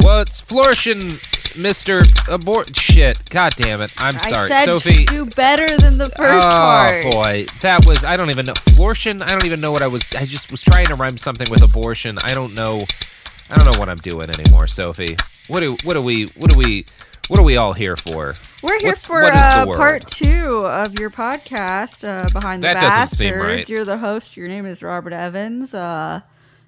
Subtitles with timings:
[0.00, 1.18] What's flourishing,
[1.56, 2.76] Mister Abort?
[2.76, 3.28] Shit!
[3.30, 3.92] God damn it!
[3.98, 5.04] I'm sorry, I said Sophie.
[5.06, 7.04] do better than the first oh part.
[7.04, 9.22] boy, that was I don't even know flourishing.
[9.22, 10.02] I don't even know what I was.
[10.14, 12.18] I just was trying to rhyme something with abortion.
[12.24, 12.84] I don't know.
[13.50, 15.16] I don't know what I'm doing anymore, Sophie.
[15.48, 16.86] What do what do we what do we
[17.28, 18.34] what are we all here for?
[18.62, 22.62] We're here What's- for what is the uh, part two of your podcast, uh, Behind
[22.62, 23.18] the That doesn't Bastards.
[23.18, 23.68] seem right.
[23.68, 24.36] You're the host.
[24.36, 25.74] Your name is Robert Evans.
[25.74, 26.20] Uh,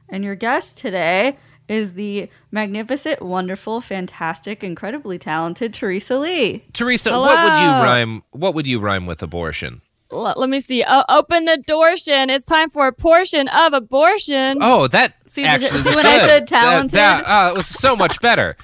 [0.09, 1.37] and your guest today
[1.69, 6.65] is the magnificent, wonderful, fantastic, incredibly talented Teresa Lee.
[6.73, 8.23] Teresa, what would you rhyme?
[8.31, 9.81] What would you rhyme with abortion?
[10.13, 10.85] L- let me see.
[10.87, 12.31] Oh, open the doortion.
[12.31, 14.59] It's time for a portion of abortion.
[14.61, 16.29] Oh, that See the- actually see was when I good.
[16.29, 16.91] said That- talented?
[16.99, 18.57] That, uh, it was so much better.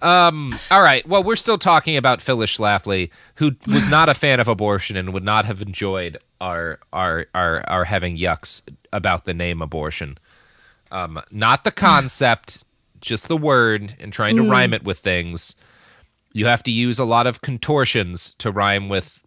[0.00, 1.06] Um, all right.
[1.08, 5.12] Well, we're still talking about Phyllis Schlafly, who was not a fan of abortion and
[5.12, 10.16] would not have enjoyed our our our, our having yucks about the name abortion.
[10.90, 12.64] Um, not the concept,
[13.00, 15.54] just the word, and trying to rhyme it with things.
[16.32, 19.22] You have to use a lot of contortions to rhyme with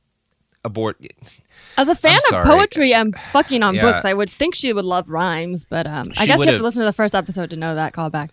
[0.64, 0.98] abort.
[1.78, 3.82] As a fan of poetry and fucking on Yeah.
[3.82, 6.64] books, I would think she would love rhymes, but um, I guess you have to
[6.64, 8.30] listen to the first episode to know that callback.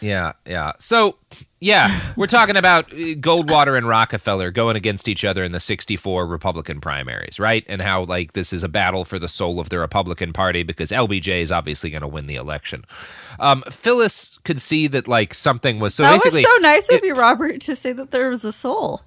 [0.00, 0.72] Yeah, yeah.
[0.78, 1.16] So,
[1.60, 6.26] yeah, we're talking about uh, Goldwater and Rockefeller going against each other in the 64
[6.26, 7.64] Republican primaries, right?
[7.68, 10.90] And how, like, this is a battle for the soul of the Republican Party because
[10.90, 12.84] LBJ is obviously going to win the election.
[13.38, 17.14] Um, Phyllis could see that, like, something was so that was so nice of you,
[17.14, 19.02] Robert, to say that there was a soul.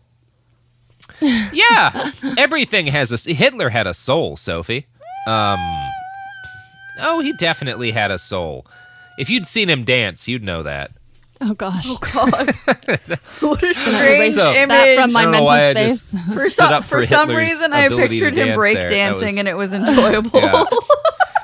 [1.22, 3.34] yeah, everything has a.
[3.34, 4.88] Hitler had a soul, Sophie.
[5.28, 5.59] Um,
[7.00, 8.66] oh, he definitely had a soul.
[9.18, 10.91] If you'd seen him dance, you'd know that.
[11.41, 12.31] Oh gosh, Oh God,
[13.41, 14.69] what a strange So- image.
[14.69, 16.12] that from my I don't know mental space.
[16.12, 18.90] just for stood some, up for for some reason, I pictured him dance break there.
[18.90, 20.40] Dancing, was- and it was enjoyable.
[20.40, 20.63] Yeah.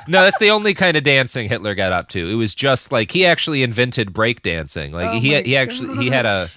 [0.07, 2.29] No, that's the only kind of dancing Hitler got up to.
[2.29, 4.91] It was just like he actually invented break dancing.
[4.93, 6.49] Like Oh he he actually he had a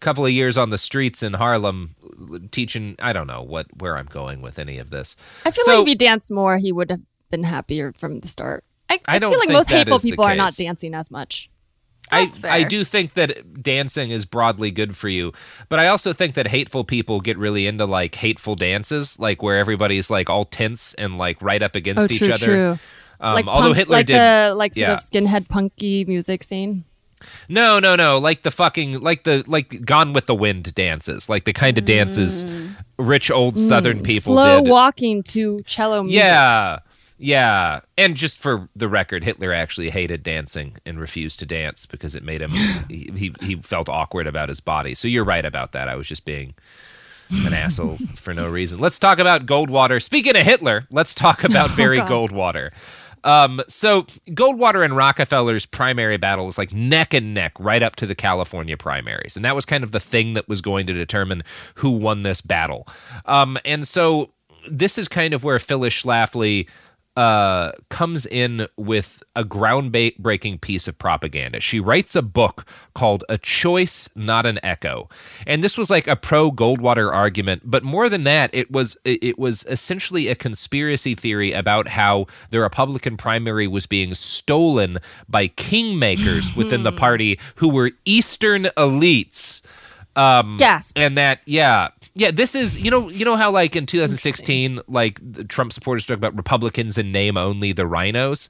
[0.00, 1.96] couple of years on the streets in Harlem
[2.52, 5.16] teaching I don't know what where I'm going with any of this.
[5.44, 7.00] I feel So- like if he danced more, he would have
[7.30, 8.64] been happier from the start.
[8.90, 11.10] I, I I, don't feel like think most that hateful people are not dancing as
[11.10, 11.50] much.
[12.10, 12.68] I That's I fair.
[12.68, 15.32] do think that dancing is broadly good for you,
[15.68, 19.58] but I also think that hateful people get really into like hateful dances, like where
[19.58, 22.46] everybody's like all tense and like right up against Oh, each true, other.
[22.46, 22.78] true.
[23.20, 24.94] Um, like although punk- Hitler like did the like sort yeah.
[24.94, 26.84] of skinhead punky music scene.
[27.48, 28.16] No, no, no.
[28.18, 31.84] Like the fucking like the like Gone with the Wind dances, like the kind of
[31.84, 32.46] dances
[32.96, 34.36] rich old Southern people Mm.
[34.36, 34.70] Slow did.
[34.70, 36.18] walking to cello music.
[36.20, 36.78] yeah,
[37.18, 37.80] yeah.
[37.96, 42.22] And just for the record, Hitler actually hated dancing and refused to dance because it
[42.22, 42.50] made him
[42.88, 44.94] he he, he felt awkward about his body.
[44.94, 45.88] So you're right about that.
[45.88, 46.54] I was just being
[47.30, 48.78] an asshole for no reason.
[48.78, 50.02] Let's talk about Goldwater.
[50.02, 52.70] Speaking of Hitler, let's talk about Barry Goldwater.
[53.24, 58.06] Um, so Goldwater and Rockefeller's primary battle was like neck and neck right up to
[58.06, 59.34] the California primaries.
[59.34, 61.42] And that was kind of the thing that was going to determine
[61.74, 62.86] who won this battle.
[63.24, 64.30] Um, and so
[64.70, 66.68] this is kind of where Phyllis Schlafly
[67.18, 71.58] uh, comes in with a groundbreaking piece of propaganda.
[71.58, 75.08] She writes a book called A Choice, Not an Echo.
[75.44, 79.36] And this was like a pro Goldwater argument, but more than that, it was it
[79.36, 84.98] was essentially a conspiracy theory about how the Republican primary was being stolen
[85.28, 89.60] by kingmakers within the party who were Eastern elites.
[90.18, 90.98] Um, Gasp.
[90.98, 92.32] And that, yeah, yeah.
[92.32, 96.16] This is, you know, you know how like in 2016, like the Trump supporters talk
[96.16, 98.48] about Republicans in name only, the rhinos,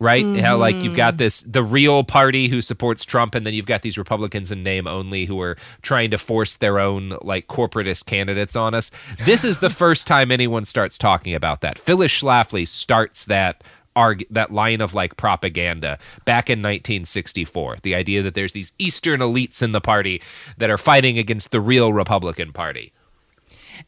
[0.00, 0.26] right?
[0.38, 3.82] How like you've got this the real party who supports Trump, and then you've got
[3.82, 8.56] these Republicans in name only who are trying to force their own like corporatist candidates
[8.56, 8.90] on us.
[9.24, 11.78] This is the first time anyone starts talking about that.
[11.78, 13.62] Phyllis Schlafly starts that
[13.96, 19.20] arg- that line of like propaganda back in 1964 the idea that there's these eastern
[19.20, 20.20] elites in the party
[20.58, 22.92] that are fighting against the real republican party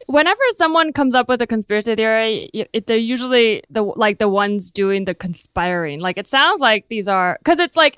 [0.07, 4.71] Whenever someone comes up with a conspiracy theory, it, they're usually the like the ones
[4.71, 6.01] doing the conspiring.
[6.01, 7.97] Like it sounds like these are because it's like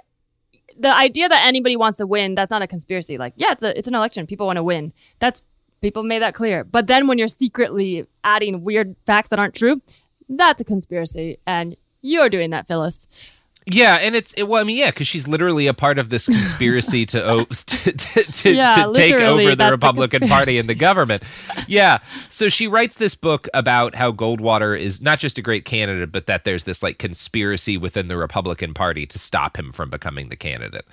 [0.78, 2.34] the idea that anybody wants to win.
[2.34, 3.18] That's not a conspiracy.
[3.18, 4.26] Like yeah, it's a it's an election.
[4.26, 4.92] People want to win.
[5.20, 5.42] That's
[5.80, 6.64] people made that clear.
[6.64, 9.80] But then when you're secretly adding weird facts that aren't true,
[10.28, 11.76] that's a conspiracy, and
[12.06, 13.35] you're doing that, Phyllis.
[13.66, 16.26] Yeah and it's it, well i mean yeah because she's literally a part of this
[16.26, 20.74] conspiracy to o- to, to, to, Yeah, to take over the republican party and the
[20.74, 21.22] government.
[21.66, 21.98] Yeah
[22.30, 26.26] so she writes this book about how goldwater is not just a great candidate but
[26.26, 30.36] that there's this like conspiracy within the republican party to stop him from becoming the
[30.36, 30.86] candidate.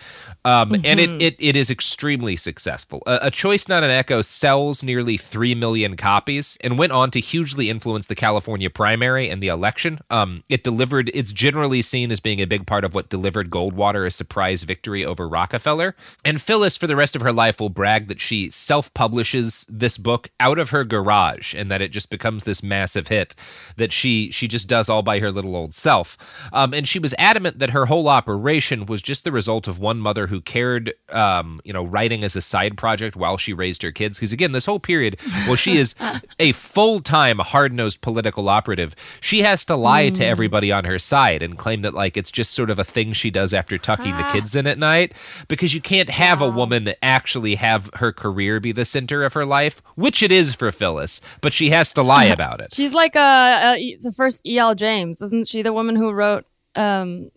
[0.45, 3.01] Um, and it, it it is extremely successful.
[3.05, 7.19] A, a choice not an echo sells nearly 3 million copies and went on to
[7.19, 9.99] hugely influence the california primary and the election.
[10.09, 14.05] Um, it delivered it's generally seen as being a big part of what delivered goldwater
[14.05, 15.95] a surprise victory over rockefeller.
[16.23, 20.29] And phyllis for the rest of her life will brag that she self-publishes this book
[20.39, 23.35] out of her garage and that it just becomes this massive hit
[23.77, 26.17] that she she just does all by her little old self.
[26.51, 29.99] Um, and she was adamant that her whole operation was just the result of one
[29.99, 33.91] mother who cared um, you know writing as a side project while she raised her
[33.91, 34.17] kids.
[34.17, 35.95] Because again this whole period well she is
[36.39, 38.95] a full-time hard-nosed political operative.
[39.21, 42.52] She has to lie to everybody on her side and claim that like it's just
[42.53, 45.13] sort of a thing she does after tucking the kids in at night
[45.47, 49.45] because you can't have a woman actually have her career be the center of her
[49.45, 53.15] life which it is for phyllis but she has to lie about it She's like
[53.15, 54.75] uh, uh, the first E.L.
[54.75, 55.61] James, isn't she?
[55.61, 56.45] The woman who wrote
[56.75, 57.31] um,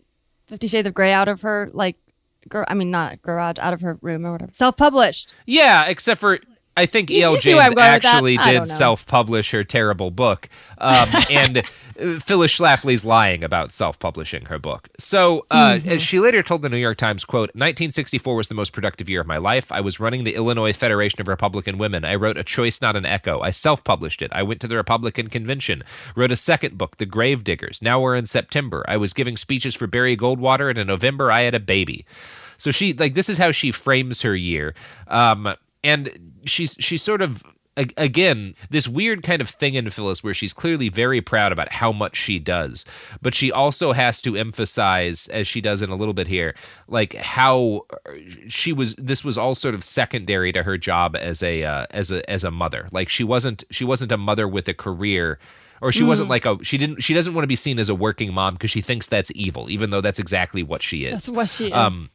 [0.47, 1.95] Fifty Shades of Grey out of her like,
[2.53, 4.51] I mean, not garage, out of her room or whatever.
[4.53, 5.35] Self-published.
[5.45, 6.39] Yeah, except for
[6.77, 7.31] I think E.L.
[7.33, 8.13] you see where James I'm going with that?
[8.15, 10.47] actually did self-publish her terrible book,
[10.77, 14.87] um, and uh, Phyllis Schlafly's lying about self-publishing her book.
[14.99, 15.97] So uh, Mm-hmm.
[15.97, 19.27] she later told the New York Times, "quote 1964 was the most productive year of
[19.27, 19.71] my life.
[19.71, 22.05] I was running the Illinois Federation of Republican Women.
[22.05, 23.41] I wrote A Choice, Not an Echo.
[23.41, 24.31] I self-published it.
[24.33, 25.83] I went to the Republican convention,
[26.15, 27.81] wrote a second book, The Grave Diggers.
[27.81, 28.85] Now we're in September.
[28.87, 32.05] I was giving speeches for Barry Goldwater, and in November I had a baby."
[32.59, 34.73] So she like this is how she frames her year.
[35.07, 35.55] Um,
[35.87, 37.43] and she's she's sort of
[37.77, 41.91] again this weird kind of thing in Phyllis where she's clearly very proud about how
[41.91, 42.83] much she does,
[43.21, 46.55] but she also has to emphasize, as she does in a little bit here,
[46.87, 47.85] like how
[48.47, 48.95] she was.
[48.95, 52.43] This was all sort of secondary to her job as a uh, as a as
[52.43, 52.89] a mother.
[52.91, 55.39] Like she wasn't she wasn't a mother with a career.
[55.79, 57.93] Or she wasn't like a she didn't she doesn't want to be seen as a
[57.93, 61.13] working mom because she thinks that's evil, even though that's exactly what she is.
[61.13, 61.71] That's what she is.
[61.71, 62.09] Um,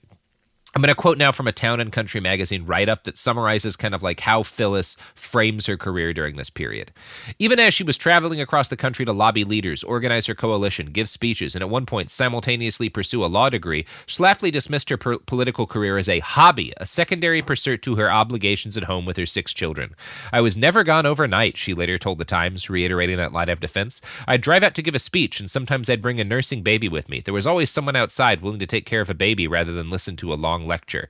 [0.74, 3.76] I'm going to quote now from a Town and Country magazine write up that summarizes
[3.76, 6.92] kind of like how Phyllis frames her career during this period.
[7.38, 11.10] Even as she was traveling across the country to lobby leaders, organize her coalition, give
[11.10, 15.66] speeches, and at one point simultaneously pursue a law degree, Schlafly dismissed her per- political
[15.66, 19.52] career as a hobby, a secondary pursuit to her obligations at home with her six
[19.52, 19.94] children.
[20.32, 24.00] I was never gone overnight, she later told The Times, reiterating that line of defense.
[24.26, 27.10] I'd drive out to give a speech, and sometimes I'd bring a nursing baby with
[27.10, 27.20] me.
[27.20, 30.16] There was always someone outside willing to take care of a baby rather than listen
[30.16, 31.08] to a long lecture.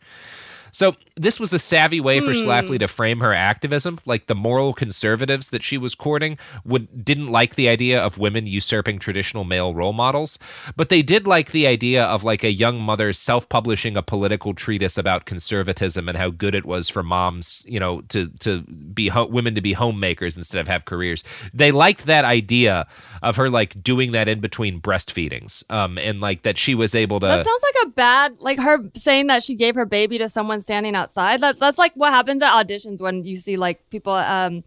[0.72, 2.38] So this was a savvy way for hmm.
[2.38, 4.00] Schlafly to frame her activism.
[4.06, 8.46] Like the moral conservatives that she was courting would didn't like the idea of women
[8.46, 10.38] usurping traditional male role models,
[10.74, 14.96] but they did like the idea of like a young mother self-publishing a political treatise
[14.96, 19.26] about conservatism and how good it was for moms, you know, to to be ho-
[19.26, 21.22] women to be homemakers instead of have careers.
[21.52, 22.86] They liked that idea
[23.22, 27.20] of her like doing that in between breastfeedings, um, and like that she was able
[27.20, 27.26] to.
[27.26, 30.60] that sounds like a bad, like her saying that she gave her baby to someone
[30.60, 31.40] standing outside.
[31.40, 34.64] That's that's like what happens at auditions when you see like people um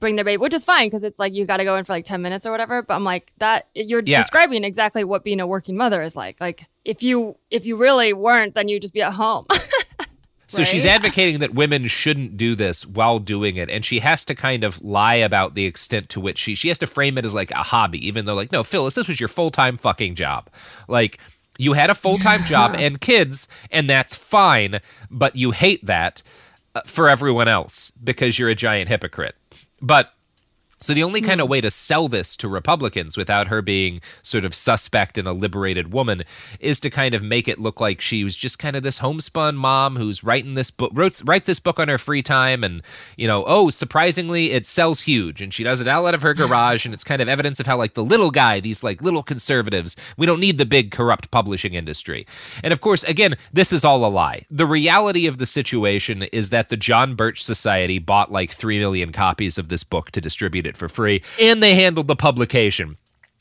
[0.00, 1.92] bring their baby, which is fine because it's like you got to go in for
[1.92, 2.82] like 10 minutes or whatever.
[2.82, 4.18] But I'm like that you're Yeah.
[4.18, 6.40] describing exactly what being a working mother is like.
[6.40, 9.46] Like if you if you really weren't, then you'd just be at home.
[10.48, 14.34] So she's advocating that women shouldn't do this while doing it, and she has to
[14.34, 17.34] kind of lie about the extent to which she she has to frame it as
[17.34, 20.50] like a hobby, even though like no, Phyllis, this was your full time fucking job,
[20.88, 21.18] like.
[21.60, 24.78] You had a full time job and kids, and that's fine,
[25.10, 26.22] but you hate that
[26.76, 29.34] uh, for everyone else because you're a giant hypocrite.
[29.82, 30.12] But
[30.80, 31.50] so the only kind of mm.
[31.50, 35.92] way to sell this to Republicans without her being sort of suspect and a liberated
[35.92, 36.24] woman
[36.60, 39.56] is to kind of make it look like she was just kind of this homespun
[39.56, 42.82] mom who's writing this book wrote write this book on her free time and
[43.16, 46.34] you know oh surprisingly it sells huge and she does it all out of her
[46.34, 49.22] garage and it's kind of evidence of how like the little guy these like little
[49.22, 52.26] conservatives we don't need the big corrupt publishing industry.
[52.62, 54.46] And of course again this is all a lie.
[54.50, 59.12] The reality of the situation is that the John Birch Society bought like 3 million
[59.12, 62.96] copies of this book to distribute it for free and they handled the publication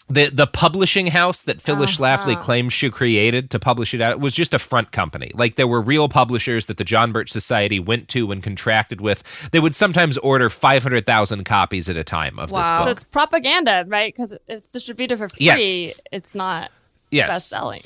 [0.10, 2.18] the the publishing house that Phyllis uh-huh.
[2.18, 5.32] Schlafly claims she created to publish it out was just a front company.
[5.34, 9.22] Like there were real publishers that the John Birch Society went to and contracted with.
[9.52, 12.62] They would sometimes order five hundred thousand copies at a time of Wow.
[12.62, 14.14] this so it's propaganda, right?
[14.14, 15.46] Because it's distributed for free.
[15.46, 16.00] Yes.
[16.12, 16.72] It's not
[17.12, 17.82] Yes, best selling.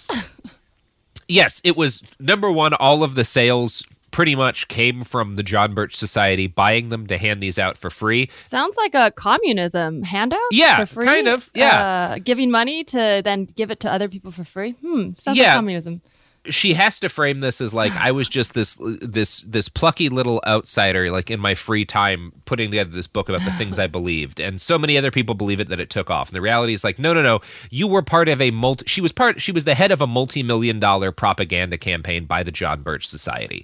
[1.28, 2.74] yes, it was number one.
[2.74, 7.18] All of the sales pretty much came from the John Birch Society buying them to
[7.18, 8.30] hand these out for free.
[8.42, 10.40] Sounds like a communism handout.
[10.52, 11.06] Yeah, for free.
[11.06, 11.82] kind of, yeah.
[12.16, 14.72] uh, giving money to then give it to other people for free.
[14.82, 15.48] Hmm, sounds Yeah.
[15.50, 16.02] like communism.
[16.50, 20.42] she has to frame this as like I was just this this this plucky little
[20.48, 24.40] outsider like in my free time putting together this book about the things I believed
[24.40, 26.84] and so many other people believe it that it took off and the reality is
[26.84, 29.66] like no no no you were part of a multi she was part she was
[29.66, 33.64] the head of a multi-million dollar propaganda campaign by the John Birch Society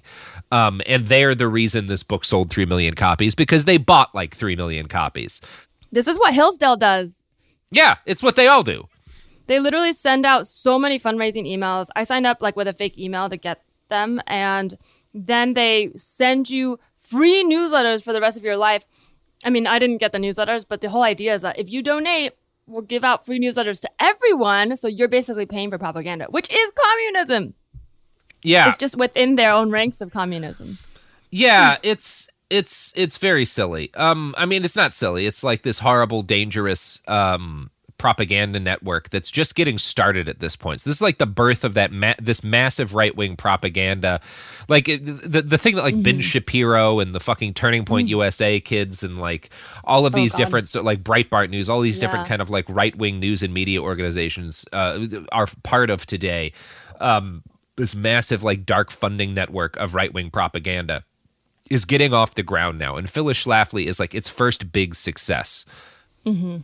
[0.52, 4.34] um and they're the reason this book sold 3 million copies because they bought like
[4.34, 5.40] 3 million copies
[5.92, 7.12] This is what Hillsdale does.
[7.70, 8.88] yeah it's what they all do
[9.46, 11.86] They literally send out so many fundraising emails.
[11.96, 14.76] I signed up like with a fake email to get them, and
[15.14, 18.84] then they send you free newsletters for the rest of your life.
[19.46, 21.80] I mean, I didn't get the newsletters, but the whole idea is that if you
[21.82, 22.32] donate,
[22.66, 24.76] we'll give out free newsletters to everyone.
[24.76, 27.54] So you're basically paying for propaganda, which is communism.
[28.42, 30.78] Yeah It's just within their own ranks of communism.
[31.30, 33.92] Yeah, it's it's it's very silly.
[33.94, 35.26] Um, I mean, it's not silly.
[35.26, 40.80] It's like this horrible, dangerous um propaganda network that's just getting started at this point.
[40.80, 44.20] So this is like the birth of that ma- this massive right wing propaganda,
[44.68, 48.60] like it, the the thing that like Ben Shapiro and the fucking Turning Point USA
[48.60, 49.50] kids and like
[49.84, 50.38] all of these God.
[50.38, 53.52] different so, like Breitbart News, all these different kind of like right wing news and
[53.52, 56.52] media organizations uh, are part of today.
[57.00, 57.42] Um,
[57.78, 61.04] this massive like dark funding network of right wing propaganda
[61.70, 65.64] is getting off the ground now, and Phyllis Schlafly is like its first big success.
[66.26, 66.58] Mm-hmm.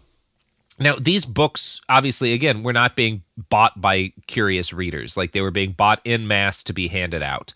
[0.79, 5.17] Now, these books, obviously, again, we're not being bought by curious readers.
[5.17, 7.53] Like they were being bought in mass to be handed out.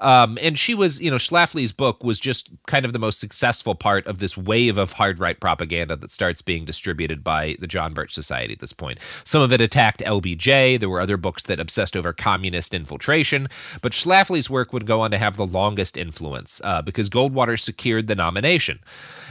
[0.00, 3.74] Um, and she was, you know, Schlafly's book was just kind of the most successful
[3.74, 7.94] part of this wave of hard right propaganda that starts being distributed by the John
[7.94, 8.98] Birch Society at this point.
[9.24, 10.78] Some of it attacked LBJ.
[10.78, 13.48] There were other books that obsessed over communist infiltration.
[13.80, 18.06] But Schlafly's work would go on to have the longest influence uh, because Goldwater secured
[18.06, 18.80] the nomination.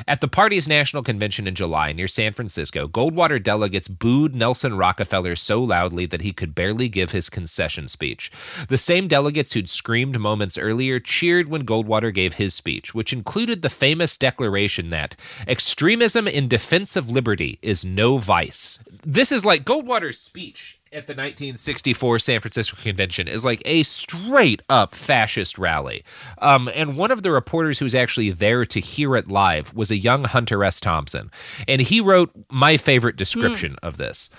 [0.08, 5.36] At the party's national convention in July near San Francisco, Goldwater delegates booed Nelson Rockefeller
[5.36, 8.32] so loudly that he could barely give his concession speech.
[8.68, 13.62] The same delegates who'd screamed moments earlier cheered when Goldwater gave his speech, which included
[13.62, 15.16] the famous declaration that
[15.48, 18.80] extremism in defense of liberty is no vice.
[19.06, 24.62] This is like Goldwater's speech at the 1964 San Francisco Convention is like a straight
[24.68, 26.04] up fascist rally.
[26.40, 29.90] Um, and one of the reporters who was actually there to hear it live was
[29.90, 30.82] a young Hunter S.
[30.82, 31.32] Thompson.
[31.66, 34.30] And he wrote my favorite description of this.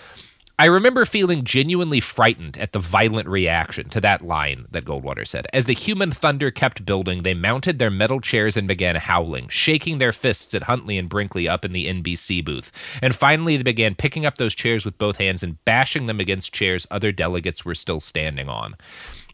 [0.58, 5.46] I remember feeling genuinely frightened at the violent reaction to that line that Goldwater said.
[5.52, 9.98] As the human thunder kept building, they mounted their metal chairs and began howling, shaking
[9.98, 12.70] their fists at Huntley and Brinkley up in the NBC booth.
[13.00, 16.52] And finally, they began picking up those chairs with both hands and bashing them against
[16.52, 18.76] chairs other delegates were still standing on.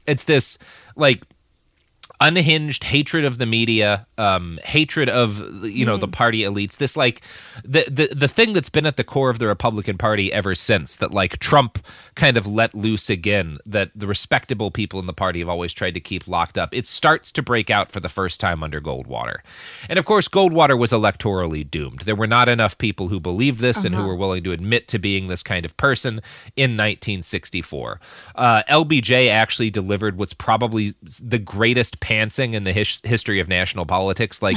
[0.07, 0.57] It's this,
[0.97, 1.25] like,
[2.21, 6.77] unhinged hatred of the media, um, hatred of you know the party elites.
[6.77, 7.23] This like
[7.65, 10.97] the, the the thing that's been at the core of the Republican Party ever since
[10.97, 11.79] that like Trump
[12.15, 13.59] kind of let loose again.
[13.67, 16.75] That the respectable people in the party have always tried to keep locked up.
[16.75, 19.39] It starts to break out for the first time under Goldwater,
[19.89, 22.01] and of course Goldwater was electorally doomed.
[22.01, 24.99] There were not enough people who believed this and who were willing to admit to
[24.99, 26.21] being this kind of person
[26.57, 28.01] in 1964.
[28.35, 33.87] Uh, LBJ actually delivered what's probably the greatest pantsing in the his- history of national
[33.87, 34.41] politics.
[34.41, 34.57] Like,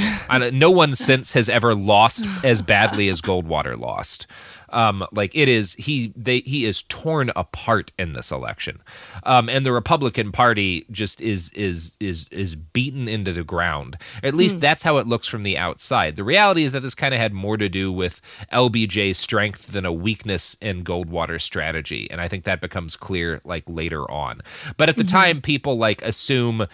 [0.52, 4.26] no one since has ever lost as badly as Goldwater lost.
[4.72, 8.80] Um, like it is he they he is torn apart in this election,
[9.24, 13.98] um, and the Republican Party just is is is is beaten into the ground.
[14.22, 16.16] At least that's how it looks from the outside.
[16.16, 19.84] The reality is that this kind of had more to do with LBJ's strength than
[19.84, 24.40] a weakness in Goldwater's strategy, and I think that becomes clear like later on.
[24.78, 26.66] But at the time, people like assume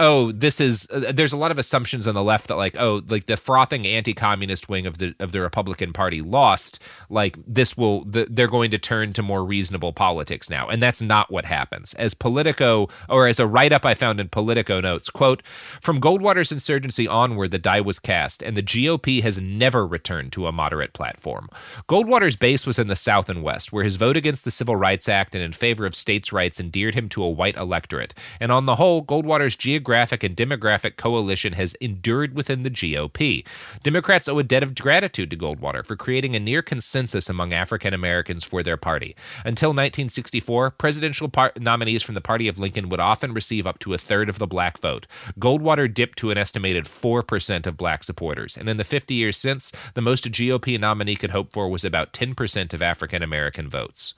[0.00, 3.02] oh this is uh, there's a lot of assumptions on the left that like oh
[3.08, 6.80] like the frothing anti-communist wing of the of the republican party lost
[7.10, 10.66] like this will the, they're going to turn to more reasonable politics now.
[10.68, 11.92] And that's not what happens.
[11.94, 15.42] As politico or as a write-up i found in politico notes quote
[15.80, 20.46] from goldwater's insurgency onward the die was cast and the gop has never returned to
[20.46, 21.50] a moderate platform.
[21.88, 25.08] Goldwater's base was in the south and west where his vote against the civil rights
[25.08, 28.14] act and in favor of states rights endeared him to a white electorate.
[28.40, 33.44] And on the whole goldwater's geographic and demographic coalition has endured within the GOP.
[33.82, 37.92] Democrats owe a debt of gratitude to Goldwater for creating a near consensus among African
[37.92, 39.16] Americans for their party.
[39.44, 43.94] Until 1964, presidential par- nominees from the party of Lincoln would often receive up to
[43.94, 45.06] a third of the black vote.
[45.38, 49.72] Goldwater dipped to an estimated 4% of black supporters, and in the 50 years since,
[49.94, 54.14] the most a GOP nominee could hope for was about 10% of African American votes.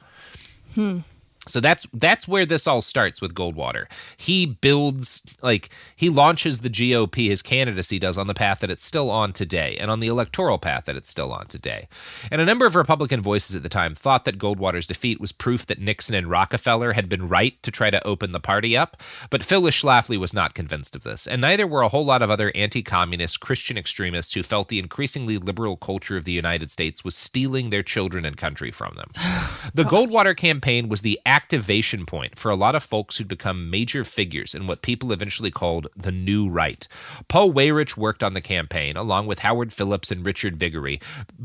[0.75, 1.01] Hmm.
[1.49, 3.87] So that's that's where this all starts with Goldwater.
[4.17, 8.85] He builds like he launches the GOP his candidacy does on the path that it's
[8.85, 11.89] still on today and on the electoral path that it's still on today.
[12.31, 15.67] And a number of Republican voices at the time thought that Goldwater's defeat was proof
[15.67, 18.97] that Nixon and Rockefeller had been right to try to open the party up,
[19.29, 22.31] but Phyllis Schlafly was not convinced of this, and neither were a whole lot of
[22.31, 27.17] other anti-communist Christian extremists who felt the increasingly liberal culture of the United States was
[27.17, 29.11] stealing their children and country from them.
[29.75, 34.05] The Goldwater campaign was the activation point for a lot of folks who'd become major
[34.05, 36.87] figures in what people eventually called the New Right.
[37.27, 41.01] Paul Weyrich worked on the campaign, along with Howard Phillips and Richard Viguerie,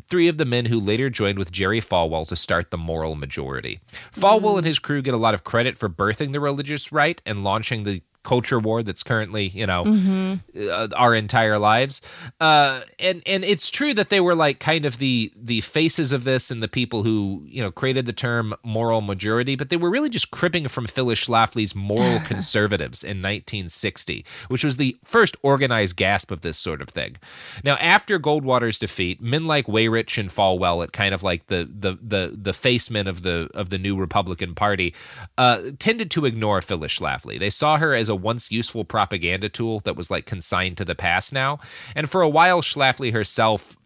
[0.10, 3.80] three of the men who later joined with Jerry Falwell to start the Moral Majority.
[4.14, 7.46] Falwell and his crew get a lot of credit for birthing the religious right and
[7.46, 12.02] launching the culture war that's currently you know uh, our entire lives.
[12.42, 16.26] Uh, and and it's true that they were like kind of the the faces of
[16.26, 19.90] this and the people who you know created the term moral majority but they were
[19.90, 25.96] really just cribbing from Phyllis Schlafly's moral conservatives in 1960 which was the first organized
[25.96, 27.16] gasp of this sort of thing.
[27.64, 31.98] Now after Goldwater's defeat men like Weyrich and Falwell at kind of like the the
[32.02, 34.94] the the facemen of the of the new Republican Party
[35.38, 37.40] uh, tended to ignore Phyllis Schlafly.
[37.40, 40.96] They saw her as a once useful propaganda tool that was like consigned to the
[40.96, 41.60] past now.
[41.96, 43.78] And for a while, Schlafly herself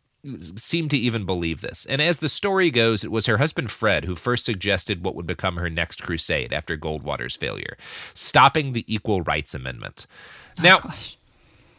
[0.56, 1.86] seemed to even believe this.
[1.86, 5.26] And as the story goes, it was her husband Fred who first suggested what would
[5.26, 7.76] become her next crusade after Goldwater's failure
[8.13, 10.06] stopping the Equal Rights Amendment.
[10.60, 10.94] Oh, now,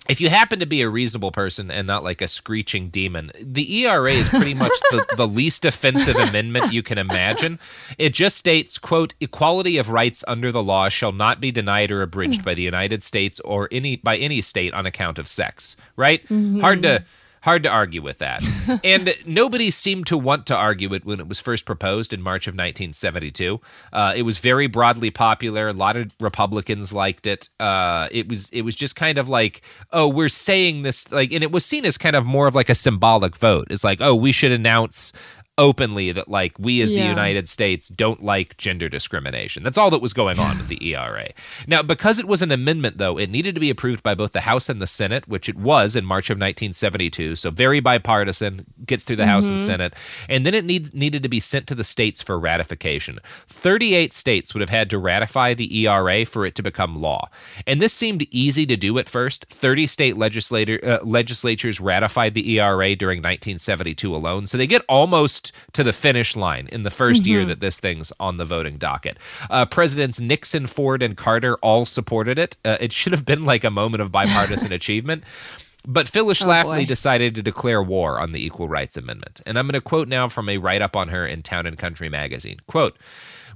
[0.08, 3.84] if you happen to be a reasonable person and not like a screeching demon, the
[3.84, 7.60] ERA is pretty much the, the least offensive amendment you can imagine.
[7.98, 12.02] It just states, quote, equality of rights under the law shall not be denied or
[12.02, 12.44] abridged hmm.
[12.44, 15.76] by the United States or any by any state on account of sex.
[15.96, 16.22] Right?
[16.24, 16.60] Mm-hmm.
[16.60, 17.04] Hard to
[17.42, 18.42] hard to argue with that.
[18.84, 22.46] and nobody seemed to want to argue it when it was first proposed in March
[22.46, 23.60] of 1972.
[23.92, 25.68] Uh, it was very broadly popular.
[25.68, 27.50] A lot of Republicans liked it.
[27.60, 31.42] Uh, it was it was just kind of like, oh, we're saying this like, and
[31.42, 33.66] it was seen as kind of more of like a symbolic vote.
[33.70, 35.12] It's like, oh, we should announce
[35.58, 39.62] openly that like we as the United States don't like gender discrimination.
[39.62, 41.28] That's all that was going on with the ERA.
[41.66, 44.40] Now, because it was an amendment though, it needed to be approved by both the
[44.40, 47.36] House and the Senate, which it was in March of 1972.
[47.36, 49.94] So very bipartisan, gets through the House and Senate,
[50.28, 53.18] and then it need, needed to be sent to the states for ratification.
[53.48, 57.28] 38 states would have had to ratify the ERA for it to become law.
[57.66, 59.46] And this seemed easy to do at first.
[59.50, 64.46] 30 state legislator uh, legislatures ratified the ERA during 1972 alone.
[64.46, 65.41] So they get almost
[65.72, 69.18] to the finish line in the 1st year that this thing's on the voting docket.
[69.50, 72.56] Uh, Presidents Nixon, Ford, and Carter all supported it.
[72.64, 75.24] Uh, it should have been like a moment of bipartisan achievement.
[75.86, 76.86] But Phyllis Schlafly boy.
[76.86, 79.40] decided to declare war on the Equal Rights Amendment.
[79.44, 81.76] And I'm going to quote now from a write up on her in Town and
[81.76, 82.60] Country magazine.
[82.68, 82.96] Quote,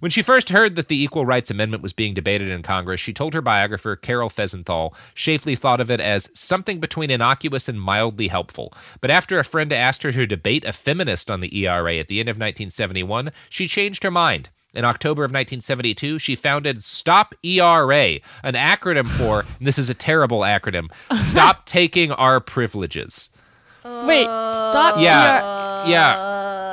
[0.01, 3.13] when she first heard that the Equal Rights Amendment was being debated in Congress, she
[3.13, 8.29] told her biographer, Carol Felsenthal, Schlafly thought of it as something between innocuous and mildly
[8.29, 8.73] helpful.
[9.01, 12.21] But after a friend asked her to debate a feminist on the ERA at the
[12.21, 14.51] end of 1971, she changed her mind.
[14.75, 19.95] In October of 1972, she founded Stop ERA, an acronym for, and this is a
[19.95, 23.31] terrible acronym, Stop Taking Our Privileges.
[23.85, 25.01] Wait, stop.
[25.01, 26.66] Yeah, yeah.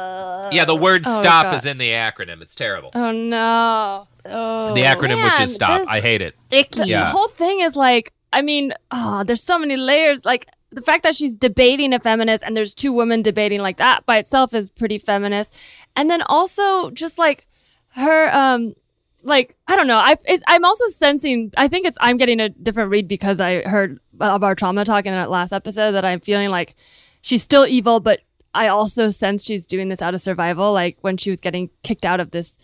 [0.54, 1.56] Yeah, the word Oh, stop God.
[1.56, 2.42] is in the acronym.
[2.42, 2.92] It's terrible.
[2.96, 4.08] Oh no.
[4.24, 5.88] the acronym which is stop.
[5.88, 6.36] I hate it.
[6.52, 6.84] Icky.
[6.86, 7.02] Yeah.
[7.02, 10.26] The whole thing is like I mean, oh, there's so many layers.
[10.26, 14.06] Like the fact that she's debating a feminist and there's two women debating like that
[14.08, 15.54] by itself is pretty feminist.
[15.96, 17.48] And then also just like
[17.90, 18.74] her, um,
[19.22, 19.98] like I don't know.
[19.98, 20.16] I
[20.48, 21.52] I'm also sensing.
[21.56, 25.06] I think it's I'm getting a different read because I heard of our trauma talk
[25.06, 26.76] in that last episode that I'm feeling like
[27.22, 28.20] she's still evil, but
[28.54, 30.74] I also sense she's doing this out of survival.
[30.74, 32.58] Like when she was getting kicked out of this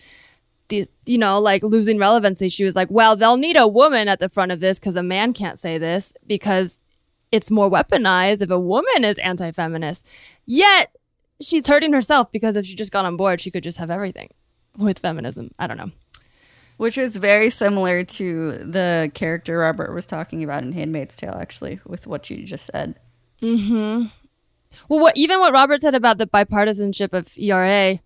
[0.69, 4.19] the you know like losing relevancy she was like well they'll need a woman at
[4.19, 6.79] the front of this because a man can't say this because
[7.31, 10.03] it's more weaponized if a woman is anti-feminist.
[10.45, 10.95] Yet
[11.41, 14.29] she's hurting herself because if she just got on board she could just have everything
[14.77, 15.51] with feminism.
[15.59, 15.91] I don't know.
[16.77, 21.79] Which is very similar to the character robert was talking about in handmaid's tale actually
[21.85, 22.95] with what you just said.
[23.41, 24.07] Mm-hmm
[24.87, 27.99] well what even what robert said about the bipartisanship of era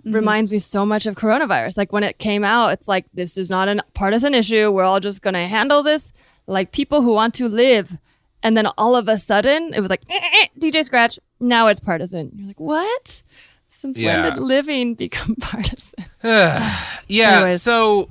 [0.00, 0.14] mm-hmm.
[0.14, 1.76] reminds me so much of coronavirus.
[1.76, 4.70] Like when it came out, it's like this is not a partisan issue.
[4.70, 6.12] We're all just going to handle this
[6.46, 7.98] like people who want to live.
[8.42, 11.18] And then all of a sudden, it was like eh, eh, eh DJ Scratch.
[11.40, 12.32] Now it's partisan.
[12.34, 13.22] You're like, what?
[13.68, 14.22] Since yeah.
[14.22, 16.04] when did living become partisan?
[16.22, 16.76] yeah.
[17.08, 18.08] Anyways, so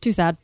[0.00, 0.36] too sad.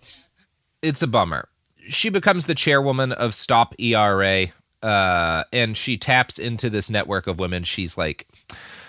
[0.82, 1.48] It's a bummer.
[1.88, 4.48] She becomes the chairwoman of Stop ERA,
[4.86, 7.64] uh, and she taps into this network of women.
[7.64, 8.28] She's like,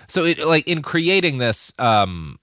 [0.07, 2.39] so it like in creating this um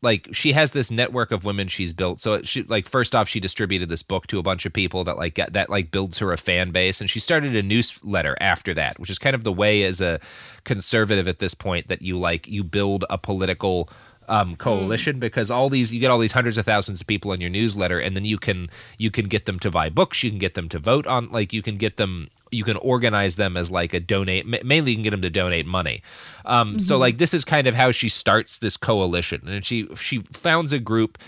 [0.00, 3.40] like she has this network of women she's built so she like first off she
[3.40, 6.32] distributed this book to a bunch of people that like get, that like builds her
[6.32, 9.52] a fan base and she started a newsletter after that which is kind of the
[9.52, 10.20] way as a
[10.64, 13.90] conservative at this point that you like you build a political
[14.28, 15.20] um, coalition mm.
[15.20, 17.98] because all these you get all these hundreds of thousands of people in your newsletter
[17.98, 18.68] and then you can
[18.98, 21.52] you can get them to buy books you can get them to vote on like
[21.52, 25.02] you can get them you can organize them as like a donate mainly you can
[25.02, 26.02] get them to donate money.
[26.44, 26.78] Um, mm-hmm.
[26.78, 29.46] so like this is kind of how she starts this coalition.
[29.46, 31.18] And she she founds a group.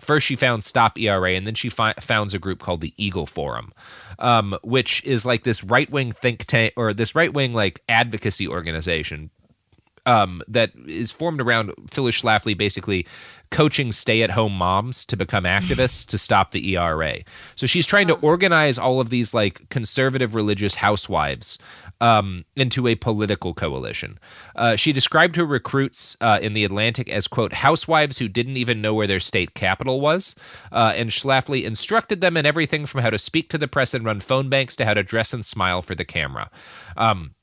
[0.00, 3.26] First she found stop era and then she fi- founds a group called the eagle
[3.26, 3.72] forum
[4.18, 9.30] um, which is like this right-wing think tank or this right-wing like advocacy organization
[10.06, 13.06] um, that is formed around Phyllis Schlafly basically
[13.50, 17.18] coaching stay at home moms to become activists to stop the ERA.
[17.56, 21.58] So she's trying to organize all of these like conservative religious housewives
[22.00, 24.18] um, into a political coalition.
[24.54, 28.80] Uh, she described her recruits uh, in the Atlantic as, quote, housewives who didn't even
[28.80, 30.36] know where their state capital was.
[30.70, 34.04] Uh, and Schlafly instructed them in everything from how to speak to the press and
[34.04, 36.50] run phone banks to how to dress and smile for the camera.
[36.96, 37.34] Um,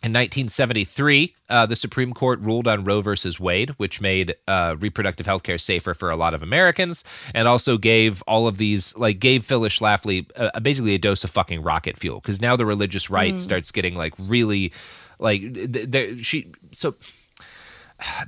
[0.00, 5.26] in 1973, uh, the Supreme Court ruled on Roe versus Wade, which made uh, reproductive
[5.26, 7.02] health care safer for a lot of Americans,
[7.34, 11.30] and also gave all of these, like, gave Phyllis Schlafly uh, basically a dose of
[11.30, 13.40] fucking rocket fuel because now the religious right mm.
[13.40, 14.72] starts getting like really,
[15.18, 16.94] like, there she so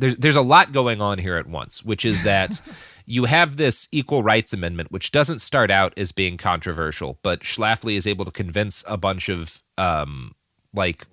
[0.00, 2.60] there's there's a lot going on here at once, which is that.
[3.06, 7.96] you have this equal rights amendment, which doesn't start out as being controversial, but Schlafly
[7.96, 10.32] is able to convince a bunch of um,
[10.72, 11.06] like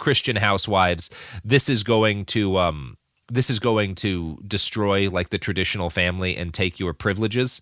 [0.00, 1.10] Christian housewives,
[1.44, 2.96] this is going to um,
[3.30, 7.60] this is going to destroy like the traditional family and take your privileges.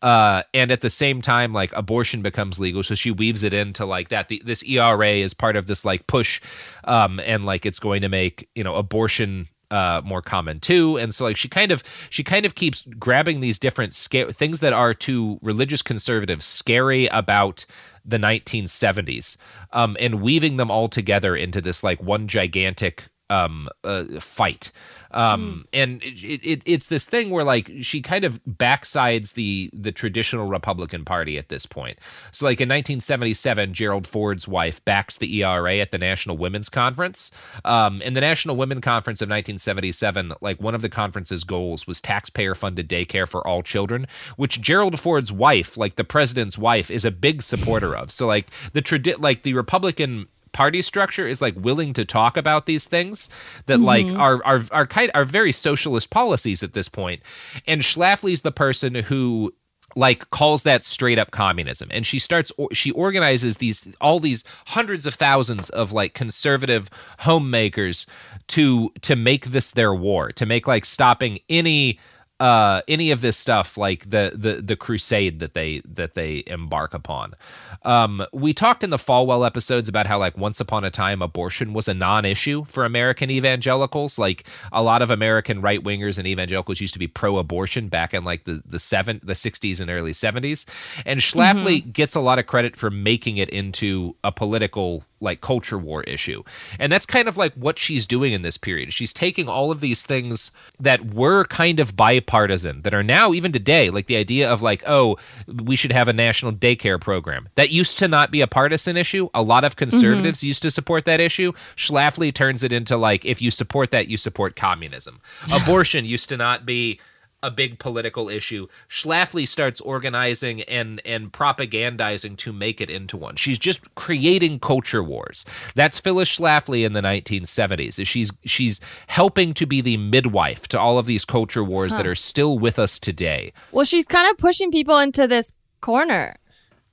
[0.00, 2.82] Uh, and at the same time like abortion becomes legal.
[2.82, 6.06] So she weaves it into like that the, this era is part of this like
[6.06, 6.40] push
[6.84, 10.96] um, and like it's going to make you know abortion uh, more common too.
[10.96, 14.60] And so like she kind of she kind of keeps grabbing these different scare things
[14.60, 17.66] that are to religious conservatives scary about
[18.04, 19.36] the 1970s
[19.72, 24.72] um, and weaving them all together into this like one gigantic um, uh, fight
[25.12, 25.68] um, mm.
[25.72, 30.46] and it, it, it's this thing where like she kind of backsides the the traditional
[30.46, 31.98] Republican Party at this point.
[32.32, 37.30] So like in 1977, Gerald Ford's wife backs the ERA at the National Women's Conference.
[37.64, 42.00] Um, in the National Women's Conference of 1977, like one of the conference's goals was
[42.00, 47.04] taxpayer funded daycare for all children, which Gerald Ford's wife, like the president's wife, is
[47.04, 48.12] a big supporter of.
[48.12, 52.66] So like the tradi- like the Republican party structure is like willing to talk about
[52.66, 53.28] these things
[53.66, 53.84] that mm-hmm.
[53.84, 57.22] like are are are kind are very socialist policies at this point.
[57.66, 59.54] And Schlafly's the person who
[59.96, 65.06] like calls that straight up communism and she starts she organizes these all these hundreds
[65.06, 66.88] of thousands of like conservative
[67.20, 68.06] homemakers
[68.46, 71.98] to to make this their war to make like stopping any
[72.40, 76.94] uh, any of this stuff like the the the crusade that they that they embark
[76.94, 77.34] upon.
[77.82, 81.74] Um, we talked in the Falwell episodes about how like once upon a time abortion
[81.74, 84.18] was a non-issue for American evangelicals.
[84.18, 88.24] Like a lot of American right wingers and evangelicals used to be pro-abortion back in
[88.24, 90.64] like the the seven the sixties and early seventies.
[91.04, 91.90] And Schlafly mm-hmm.
[91.90, 96.42] gets a lot of credit for making it into a political like culture war issue.
[96.78, 98.92] And that's kind of like what she's doing in this period.
[98.92, 103.52] She's taking all of these things that were kind of bipartisan that are now even
[103.52, 107.48] today like the idea of like oh we should have a national daycare program.
[107.54, 109.28] That used to not be a partisan issue.
[109.34, 110.46] A lot of conservatives mm-hmm.
[110.46, 111.52] used to support that issue.
[111.76, 115.20] Schlafly turns it into like if you support that you support communism.
[115.52, 117.00] Abortion used to not be
[117.42, 118.66] a big political issue.
[118.88, 123.36] Schlafly starts organizing and and propagandizing to make it into one.
[123.36, 125.44] She's just creating culture wars.
[125.74, 128.06] That's Phyllis Schlafly in the 1970s.
[128.06, 131.98] She's she's helping to be the midwife to all of these culture wars huh.
[131.98, 133.52] that are still with us today.
[133.72, 136.36] Well, she's kind of pushing people into this corner.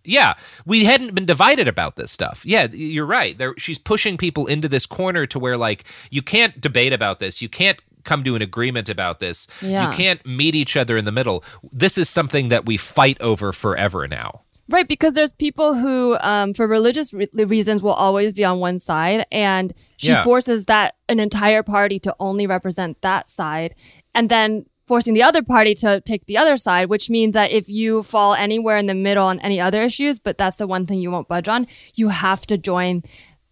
[0.07, 2.45] Yeah, we hadn't been divided about this stuff.
[2.45, 3.37] Yeah, you're right.
[3.37, 7.41] There, she's pushing people into this corner to where like you can't debate about this.
[7.41, 9.47] You can't come to an agreement about this.
[9.61, 9.91] Yeah.
[9.91, 11.43] You can't meet each other in the middle.
[11.71, 14.41] This is something that we fight over forever now.
[14.69, 18.79] Right, because there's people who, um, for religious re- reasons, will always be on one
[18.79, 20.23] side, and she yeah.
[20.23, 23.75] forces that an entire party to only represent that side,
[24.13, 27.69] and then forcing the other party to take the other side, which means that if
[27.69, 30.99] you fall anywhere in the middle on any other issues, but that's the one thing
[30.99, 33.03] you won't budge on, you have to join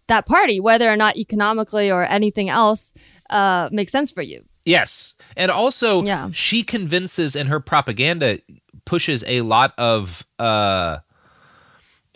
[0.08, 2.94] that party, whether or not economically or anything else
[3.30, 4.44] uh, makes sense for you.
[4.66, 5.14] Yes.
[5.36, 6.28] And also, yeah.
[6.32, 8.40] she convinces and her propaganda
[8.84, 10.26] pushes a lot of.
[10.38, 10.98] Uh,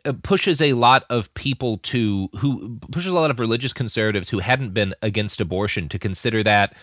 [0.06, 4.38] uh, pushes a lot of people to who pushes a lot of religious conservatives who
[4.38, 6.74] hadn't been against abortion to consider that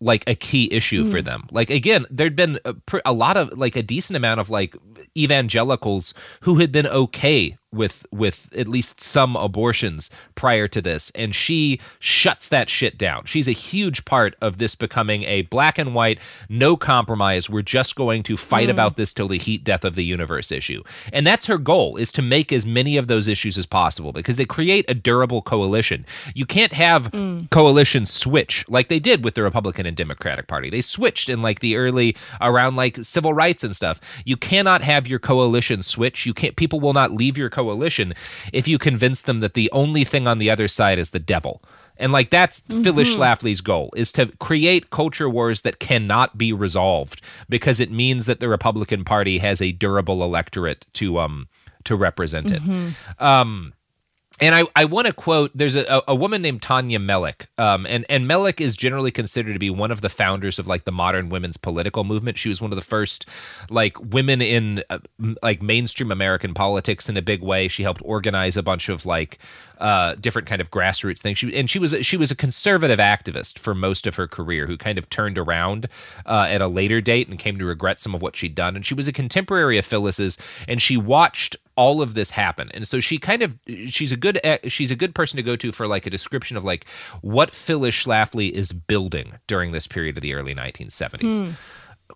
[0.00, 1.10] like a key issue mm.
[1.10, 1.46] for them.
[1.50, 4.74] Like again, there'd been a, a, lot of like a decent amount of like
[5.16, 11.34] evangelicals who had been okay with with at least some abortions prior to this and
[11.34, 13.24] she shuts that shit down.
[13.24, 17.96] She's a huge part of this becoming a black and white no compromise we're just
[17.96, 18.72] going to fight mm.
[18.72, 20.82] about this till the heat death of the universe issue.
[21.12, 24.36] And that's her goal is to make as many of those issues as possible because
[24.36, 26.04] they create a durable coalition.
[26.34, 27.48] You can't have mm.
[27.50, 30.70] coalitions switch like they did with the Republican and Democratic Party.
[30.70, 34.00] They switched in like the early around like civil rights and stuff.
[34.24, 36.26] You cannot have your coalition switch.
[36.26, 38.14] You can't people will not leave your coalition coalition
[38.52, 41.62] if you convince them that the only thing on the other side is the devil.
[41.96, 42.82] And like that's mm-hmm.
[42.82, 48.26] Phyllis Schlafly's goal is to create culture wars that cannot be resolved because it means
[48.26, 51.48] that the Republican Party has a durable electorate to um
[51.84, 52.62] to represent it.
[52.62, 53.24] Mm-hmm.
[53.24, 53.74] Um
[54.42, 57.46] and I, I want to quote there's a, a woman named Tanya Melich.
[57.58, 60.84] Um, and, and Melich is generally considered to be one of the founders of like
[60.84, 62.36] the modern women's political movement.
[62.38, 63.24] She was one of the first
[63.70, 64.98] like women in uh,
[65.44, 67.68] like mainstream American politics in a big way.
[67.68, 69.38] She helped organize a bunch of like
[69.82, 71.38] uh, different kind of grassroots things.
[71.38, 74.78] She, and she was she was a conservative activist for most of her career, who
[74.78, 75.88] kind of turned around
[76.24, 78.76] uh, at a later date and came to regret some of what she'd done.
[78.76, 82.70] And she was a contemporary of Phyllis's, and she watched all of this happen.
[82.72, 85.56] And so she kind of she's a good eh, she's a good person to go
[85.56, 86.88] to for like a description of like
[87.20, 91.22] what Phyllis Schlafly is building during this period of the early 1970s.
[91.22, 91.54] Mm.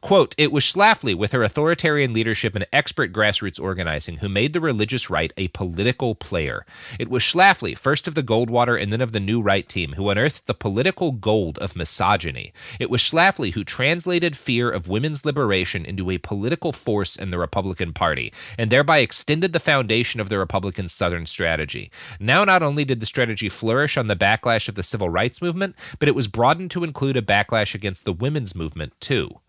[0.01, 4.61] Quote, it was Schlafly, with her authoritarian leadership and expert grassroots organizing, who made the
[4.61, 6.65] religious right a political player.
[6.99, 10.09] It was Schlafly, first of the Goldwater and then of the New Right team, who
[10.11, 12.53] unearthed the political gold of misogyny.
[12.79, 17.39] It was Schlafly who translated fear of women's liberation into a political force in the
[17.39, 21.91] Republican Party, and thereby extended the foundation of the Republican Southern strategy.
[22.21, 25.75] Now, not only did the strategy flourish on the backlash of the civil rights movement,
[25.99, 29.41] but it was broadened to include a backlash against the women's movement, too.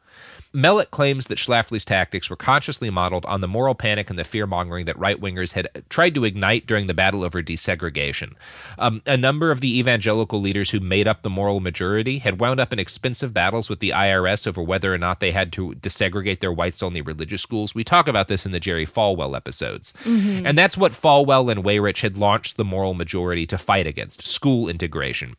[0.54, 4.48] Melich claims that Schlafly's tactics were consciously modeled on the moral panic and the fear
[4.48, 8.34] mongering that right wingers had tried to ignite during the battle over desegregation.
[8.78, 12.60] Um, a number of the evangelical leaders who made up the moral majority had wound
[12.60, 16.40] up in expensive battles with the IRS over whether or not they had to desegregate
[16.40, 17.76] their whites only religious schools.
[17.76, 19.94] We talk about this in the Jerry Falwell episodes.
[20.04, 20.46] Mm-hmm.
[20.46, 24.70] And that's what Falwell and Weyrich had launched the moral majority to fight against school
[24.70, 25.36] integration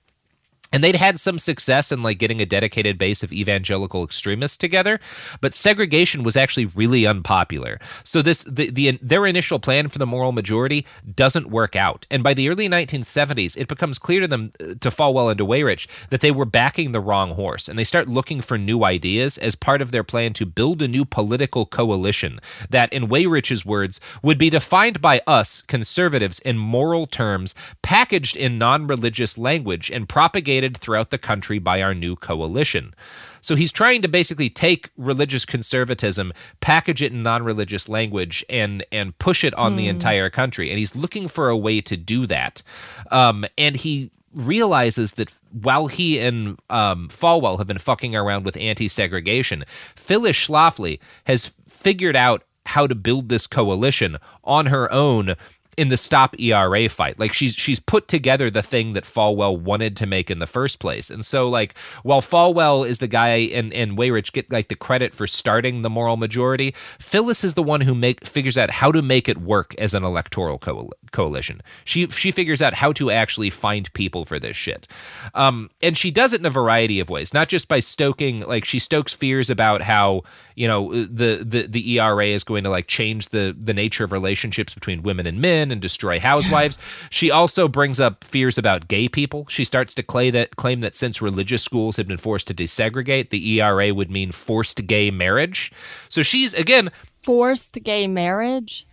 [0.72, 5.00] and they'd had some success in like getting a dedicated base of evangelical extremists together
[5.40, 7.78] but segregation was actually really unpopular.
[8.04, 12.06] So this the, the their initial plan for the moral majority doesn't work out.
[12.10, 15.46] And by the early 1970s it becomes clear to them uh, to Falwell and to
[15.46, 19.38] Weyrich that they were backing the wrong horse and they start looking for new ideas
[19.38, 24.00] as part of their plan to build a new political coalition that in Weyrich's words
[24.22, 30.57] would be defined by us conservatives in moral terms packaged in non-religious language and propagated
[30.76, 32.94] throughout the country by our new coalition.
[33.40, 39.16] So he's trying to basically take religious conservatism, package it in non-religious language, and and
[39.18, 39.76] push it on mm.
[39.76, 39.90] the hmm.
[39.90, 40.70] entire country.
[40.70, 42.62] And he's looking for a way to do that.
[43.10, 48.56] Um, and he realizes that while he and um, Falwell have been fucking around with
[48.56, 49.64] anti-segregation,
[49.96, 55.34] Phyllis Schlafly has figured out how to build this coalition on her own
[55.78, 57.20] in the stop ERA fight.
[57.20, 60.80] Like she's she's put together the thing that Falwell wanted to make in the first
[60.80, 61.08] place.
[61.08, 65.14] And so like while Falwell is the guy and and Weyrich get like the credit
[65.14, 69.00] for starting the moral majority, Phyllis is the one who make figures out how to
[69.00, 71.62] make it work as an electoral coal- coalition.
[71.84, 74.88] She she figures out how to actually find people for this shit.
[75.32, 78.64] Um, and she does it in a variety of ways, not just by stoking like
[78.64, 80.24] she stokes fears about how
[80.58, 84.10] you know the the the ERA is going to like change the the nature of
[84.10, 86.78] relationships between women and men and destroy housewives.
[87.10, 89.46] she also brings up fears about gay people.
[89.48, 93.30] She starts to claim that claim that since religious schools had been forced to desegregate,
[93.30, 95.70] the ERA would mean forced gay marriage.
[96.08, 96.90] So she's again
[97.22, 98.87] Forced gay marriage.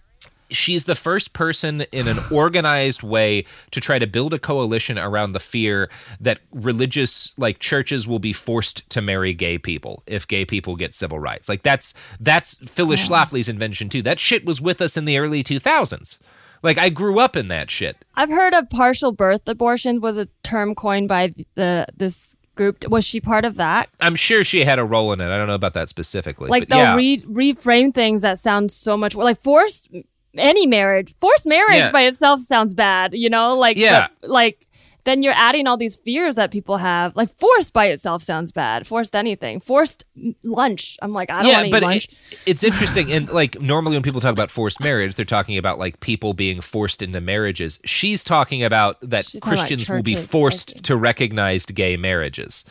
[0.50, 5.34] She's the first person in an organized way to try to build a coalition around
[5.34, 10.46] the fear that religious like churches will be forced to marry gay people if gay
[10.46, 14.82] people get civil rights like that's that's phyllis schlafly's invention too that shit was with
[14.82, 16.20] us in the early 2000s
[16.62, 20.28] like i grew up in that shit I've heard of partial birth abortion was a
[20.44, 22.88] term coined by the this group.
[22.88, 23.90] Was she part of that?
[24.00, 26.64] i'm sure she had a role in it i don't know about that specifically Like
[26.64, 26.96] but they'll yeah.
[26.96, 29.90] re- reframe things that sound so much like forced
[30.38, 31.14] any marriage.
[31.20, 31.92] Forced marriage Yeah.
[31.92, 33.56] by itself sounds bad, you know?
[33.56, 34.08] Like Yeah.
[34.22, 34.68] but, like
[35.04, 37.16] then you're adding all these fears that people have.
[37.16, 38.88] Like forced by itself sounds bad.
[38.88, 39.60] Forced anything.
[39.60, 40.04] Forced
[40.44, 40.98] lunch.
[41.00, 42.06] I'm like I don't yeah, want to but eat lunch.
[42.32, 43.12] it, it's interesting.
[43.12, 46.60] And like normally when people talk about forced marriage, they're talking about like people being
[46.60, 47.80] forced into marriages.
[47.86, 52.66] She's talking about that She's talking about Christians will be forced to recognize gay marriages.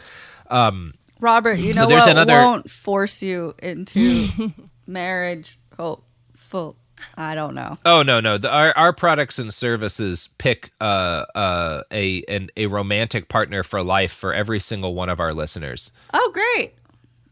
[0.50, 4.52] Um, Robert, you So know there's what another- won't force you into
[4.88, 5.58] marriage?
[5.78, 6.00] Oh,
[6.34, 6.76] full.
[7.16, 7.78] I don't know.
[7.84, 12.66] oh no, no, the, our our products and services pick uh, uh, a an, a
[12.66, 15.90] romantic partner for life for every single one of our listeners.
[16.12, 16.74] Oh, great.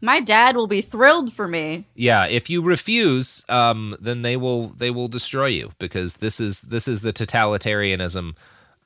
[0.01, 1.85] My dad will be thrilled for me.
[1.95, 6.59] Yeah, if you refuse, um, then they will they will destroy you because this is
[6.61, 8.35] this is the totalitarianism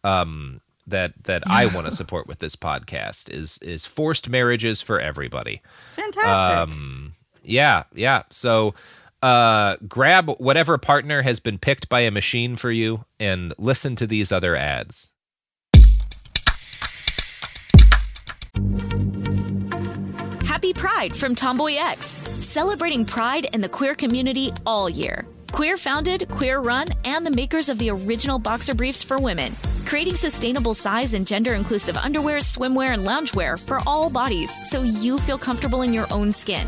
[0.03, 4.99] um, that that I want to support with this podcast is is forced marriages for
[4.99, 5.61] everybody.
[5.95, 6.57] Fantastic.
[6.57, 8.23] Um, yeah, yeah.
[8.29, 8.75] So
[9.21, 14.07] uh, grab whatever partner has been picked by a machine for you and listen to
[14.07, 15.11] these other ads.
[20.45, 25.27] Happy Pride from Tomboy X, celebrating pride and the queer community all year.
[25.51, 30.15] Queer founded, queer run, and the makers of the original boxer briefs for women, creating
[30.15, 35.37] sustainable size and gender inclusive underwear, swimwear, and loungewear for all bodies so you feel
[35.37, 36.67] comfortable in your own skin.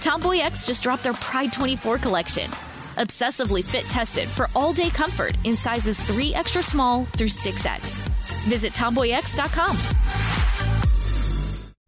[0.00, 2.50] Tomboy X just dropped their Pride 24 collection.
[2.96, 8.08] Obsessively fit tested for all day comfort in sizes 3 extra small through 6X.
[8.48, 9.76] Visit tomboyx.com.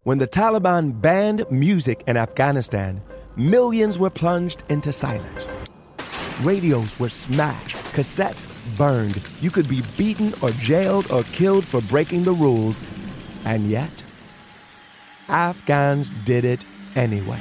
[0.04, 3.00] When the Taliban banned music in Afghanistan,
[3.36, 5.46] millions were plunged into silence.
[6.42, 8.46] Radios were smashed, cassettes
[8.76, 9.22] burned.
[9.40, 12.80] You could be beaten or jailed or killed for breaking the rules.
[13.44, 14.02] And yet,
[15.28, 17.40] Afghans did it anyway.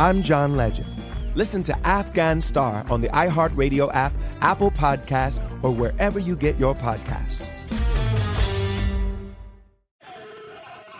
[0.00, 0.86] I'm John Legend.
[1.34, 6.76] Listen to Afghan Star on the iHeartRadio app, Apple Podcasts, or wherever you get your
[6.76, 7.44] podcasts.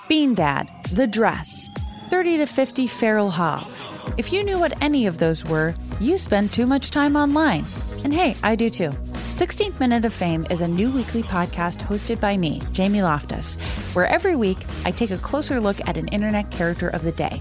[0.09, 1.69] Bean Dad, The Dress,
[2.11, 3.89] 30 to 50 Feral Hogs.
[4.17, 7.67] If you knew what any of those were, you spend too much time online.
[8.03, 8.91] And hey, I do too.
[9.39, 13.55] 16th Minute of Fame is a new weekly podcast hosted by me, Jamie Loftus,
[13.95, 17.41] where every week I take a closer look at an internet character of the day.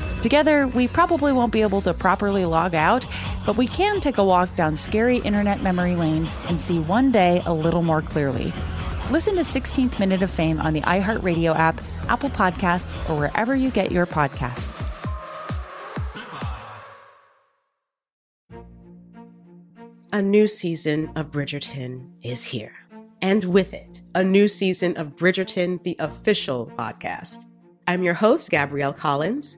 [0.21, 3.05] Together, we probably won't be able to properly log out,
[3.45, 7.41] but we can take a walk down scary internet memory lane and see one day
[7.45, 8.53] a little more clearly.
[9.09, 13.71] Listen to 16th Minute of Fame on the iHeartRadio app, Apple Podcasts, or wherever you
[13.71, 14.91] get your podcasts.
[20.13, 22.73] a new season of Bridgerton is here.
[23.21, 27.45] And with it, a new season of Bridgerton, the official podcast.
[27.87, 29.57] I'm your host, Gabrielle Collins,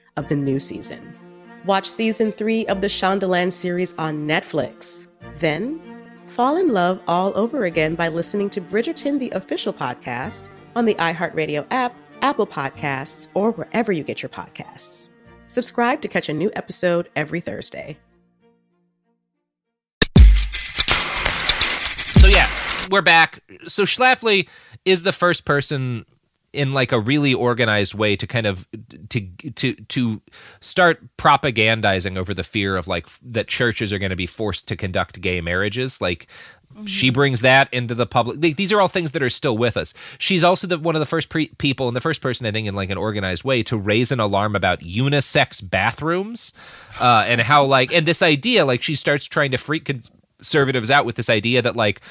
[0.17, 1.15] of the new season.
[1.65, 5.07] Watch season three of the Shondaland series on Netflix.
[5.35, 5.79] Then,
[6.25, 10.95] fall in love all over again by listening to Bridgerton, the official podcast, on the
[10.95, 15.09] iHeartRadio app, Apple Podcasts, or wherever you get your podcasts.
[15.47, 17.97] Subscribe to catch a new episode every Thursday.
[22.19, 22.47] So yeah,
[22.89, 23.43] we're back.
[23.67, 24.47] So Schlafly
[24.85, 26.05] is the first person
[26.53, 28.67] in like a really organized way to kind of
[29.09, 29.21] to
[29.55, 30.21] to to
[30.59, 34.75] start propagandizing over the fear of like that churches are going to be forced to
[34.75, 36.01] conduct gay marriages.
[36.01, 36.27] Like
[36.85, 38.41] she brings that into the public.
[38.41, 39.93] Th- these are all things that are still with us.
[40.17, 42.67] She's also the one of the first pre- people and the first person i think
[42.67, 46.53] in like an organized way to raise an alarm about unisex bathrooms
[46.99, 49.85] uh, and how like and this idea like she starts trying to freak
[50.41, 52.01] conservatives out with this idea that like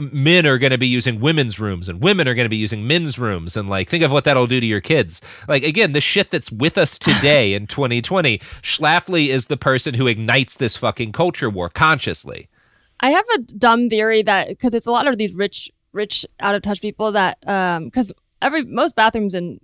[0.00, 2.88] men are going to be using women's rooms and women are going to be using
[2.88, 5.22] men's rooms and like think of what that'll do to your kids.
[5.46, 10.08] Like again the shit that's with us today in 2020 schlafly is the person who
[10.08, 12.48] ignites this fucking culture war consciously.
[12.98, 16.56] I have a dumb theory that because it's a lot of these rich, rich, out
[16.56, 18.12] of touch people that um because
[18.42, 19.60] every most bathrooms in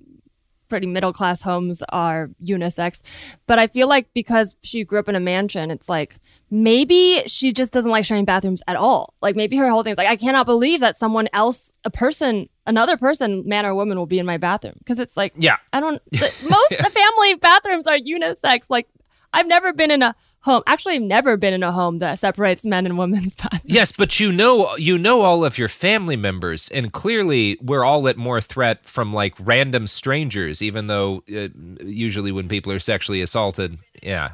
[0.75, 3.01] pretty middle class homes are unisex,
[3.47, 6.16] but I feel like because she grew up in a mansion, it's like
[6.51, 9.14] maybe she just doesn't like sharing bathrooms at all.
[9.22, 12.49] Like maybe her whole thing is like I cannot believe that someone else, a person,
[12.66, 15.79] another person, man or woman, will be in my bathroom because it's like yeah I
[15.79, 16.03] don't.
[16.11, 18.66] The, most family bathrooms are unisex.
[18.68, 18.89] Like
[19.35, 20.62] I've never been in a home.
[20.66, 23.64] Actually, I've never been in a home that separates men and women's bathrooms.
[23.64, 28.07] Yes, but you know you know all of your family members, and clearly we're all
[28.09, 30.62] at more threat from like random strangers.
[30.62, 31.49] Even though uh,
[31.85, 34.30] usually when people are sexually assaulted, yeah,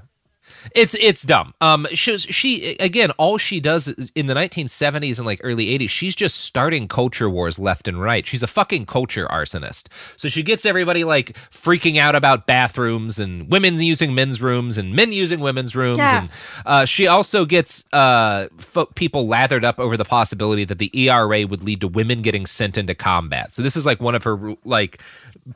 [0.75, 1.55] it's it's dumb.
[1.61, 6.17] Um, she, she again, all she does in the 1970s and like early 80s, she's
[6.17, 8.27] just starting culture wars left and right.
[8.27, 9.89] She's a fucking culture arsonist.
[10.17, 14.95] So she gets everybody like freaking out about bathrooms and women using men's rooms and
[14.95, 15.99] men using women's rooms.
[15.99, 16.37] Yes.
[16.57, 20.91] And uh, she also gets uh, fo- people lathered up over the possibility that the
[20.99, 23.55] ERA would lead to women getting sent into combat.
[23.55, 25.01] So this is like one of her like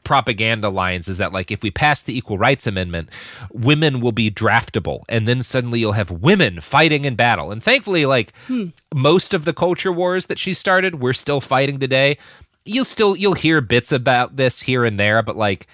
[0.02, 3.08] propaganda lines is that like if we pass the equal rights amendment
[3.52, 7.50] women will be draftable and then suddenly you'll have women fighting in battle.
[7.52, 8.68] And thankfully like hmm.
[8.94, 12.18] most of the culture wars that she started we're still fighting today.
[12.64, 15.66] You'll still you'll hear bits about this here and there but like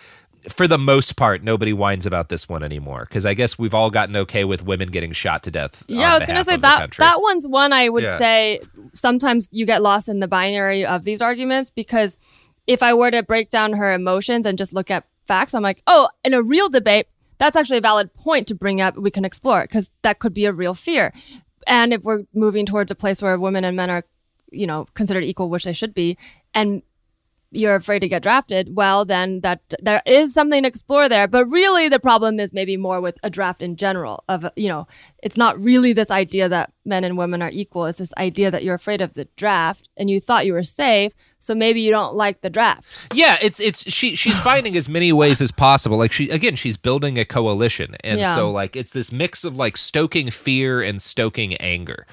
[0.48, 3.90] for the most part nobody whines about this one anymore because i guess we've all
[3.90, 6.60] gotten okay with women getting shot to death Yeah, on I was gonna say of
[6.62, 8.18] that that one's one I would Yeah.
[8.18, 8.60] say
[8.94, 12.16] sometimes you get lost in the binary of these arguments because
[12.66, 15.82] if I were to break down her emotions and just look at facts, I'm like,
[15.86, 17.06] oh, in a real debate,
[17.38, 18.96] that's actually a valid point to bring up.
[18.96, 21.12] We can explore because that could be a real fear.
[21.66, 24.04] And if we're moving towards a place where women and men are,
[24.50, 26.18] you know, considered equal, which they should be,
[26.54, 26.82] and
[27.52, 31.26] you're afraid to get drafted, well, then that there is something to explore there.
[31.26, 34.24] But really, the problem is maybe more with a draft in general.
[34.28, 34.86] Of you know,
[35.22, 37.86] it's not really this idea that men and women are equal.
[37.86, 41.12] It's this idea that you're afraid of the draft and you thought you were safe,
[41.38, 42.96] so maybe you don't like the draft.
[43.12, 45.98] Yeah, it's it's she she's finding as many ways as possible.
[45.98, 48.34] Like she again, she's building a coalition, and Yeah.
[48.34, 52.06] so like it's this mix of like stoking fear and stoking anger.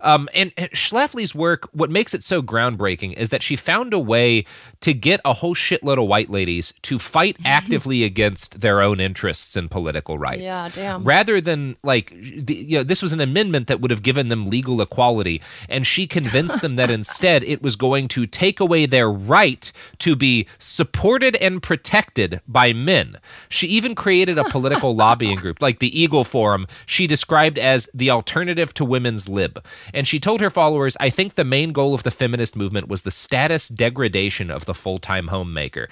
[0.00, 3.98] Um, and, and Schlafly's work, what makes it so groundbreaking is that she found a
[3.98, 4.44] way
[4.84, 9.56] to get a whole shitload of white ladies to fight actively against their own interests
[9.56, 10.42] and political rights.
[10.42, 11.02] Yeah, damn.
[11.02, 14.50] Rather than like, the, you know, this was an amendment that would have given them
[14.50, 19.10] legal equality, and she convinced them that instead it was going to take away their
[19.10, 23.16] right to be supported and protected by men.
[23.48, 28.10] She even created a political lobbying group, like the Eagle Forum, she described as the
[28.10, 29.64] alternative to women's lib.
[29.94, 33.00] And she told her followers, I think the main goal of the feminist movement was
[33.00, 35.88] the status degradation of the full time homemaker.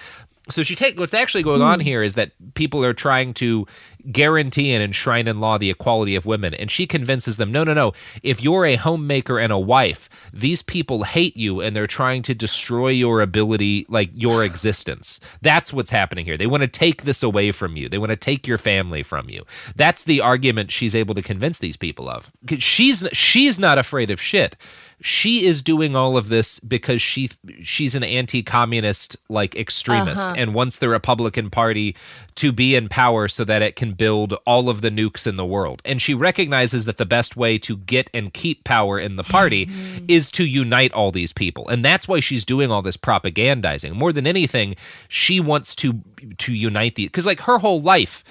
[0.50, 1.84] So she take what's actually going on hmm.
[1.84, 3.66] here is that people are trying to
[4.10, 7.72] guarantee and enshrine in law the equality of women, and she convinces them, no, no,
[7.72, 7.92] no.
[8.24, 12.34] If you're a homemaker and a wife, these people hate you and they're trying to
[12.34, 15.20] destroy your ability, like your existence.
[15.40, 16.36] That's what's happening here.
[16.36, 17.88] They want to take this away from you.
[17.88, 19.44] They want to take your family from you.
[19.76, 22.30] That's the argument she's able to convince these people of.
[22.58, 24.56] She's she's not afraid of shit.
[25.02, 27.28] She is doing all of this because she
[27.60, 30.34] she's an anti-communist like extremist Uh-huh.
[30.36, 31.96] and wants the Republican Party
[32.36, 35.44] to be in power so that it can build all of the nukes in the
[35.44, 35.82] world.
[35.84, 39.68] And she recognizes that the best way to get and keep power in the party
[40.08, 41.68] is to unite all these people.
[41.68, 43.92] And that's why she's doing all this propagandizing.
[43.92, 44.76] More than anything,
[45.08, 46.00] she wants to
[46.38, 48.22] to unite the cuz like her whole life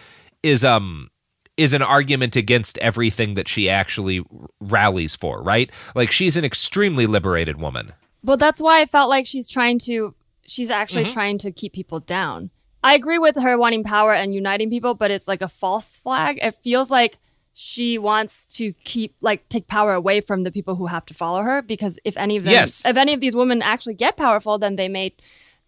[0.42, 1.10] is um
[1.58, 4.24] is an argument against everything that she actually
[4.60, 5.70] rallies for, right?
[5.96, 7.94] Like she's an extremely liberated woman.
[8.24, 10.14] Well, that's why I felt like she's trying to,
[10.46, 11.14] she's actually Mm-hmm.
[11.14, 12.50] trying to keep people down.
[12.84, 16.40] I agree with her wanting power and uniting people, but it's like a false flag.
[16.42, 17.18] It feels like
[17.54, 21.42] she wants to keep, like, take power away from the people who have to follow
[21.44, 22.86] her because if any of them, Yes.
[22.86, 25.14] if any of these women actually get powerful, then they may,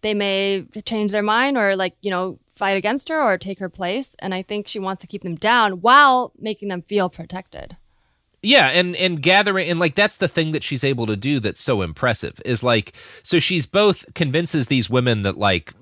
[0.01, 3.69] they may change their mind or, like, you know, fight against her or take her
[3.69, 4.15] place.
[4.19, 7.77] And I think she wants to keep them down while making them feel protected.
[8.45, 11.61] Yeah, and and gathering and like that's the thing that she's able to do that's
[11.61, 12.91] so impressive is like
[13.23, 15.73] so she's both convinces these women that like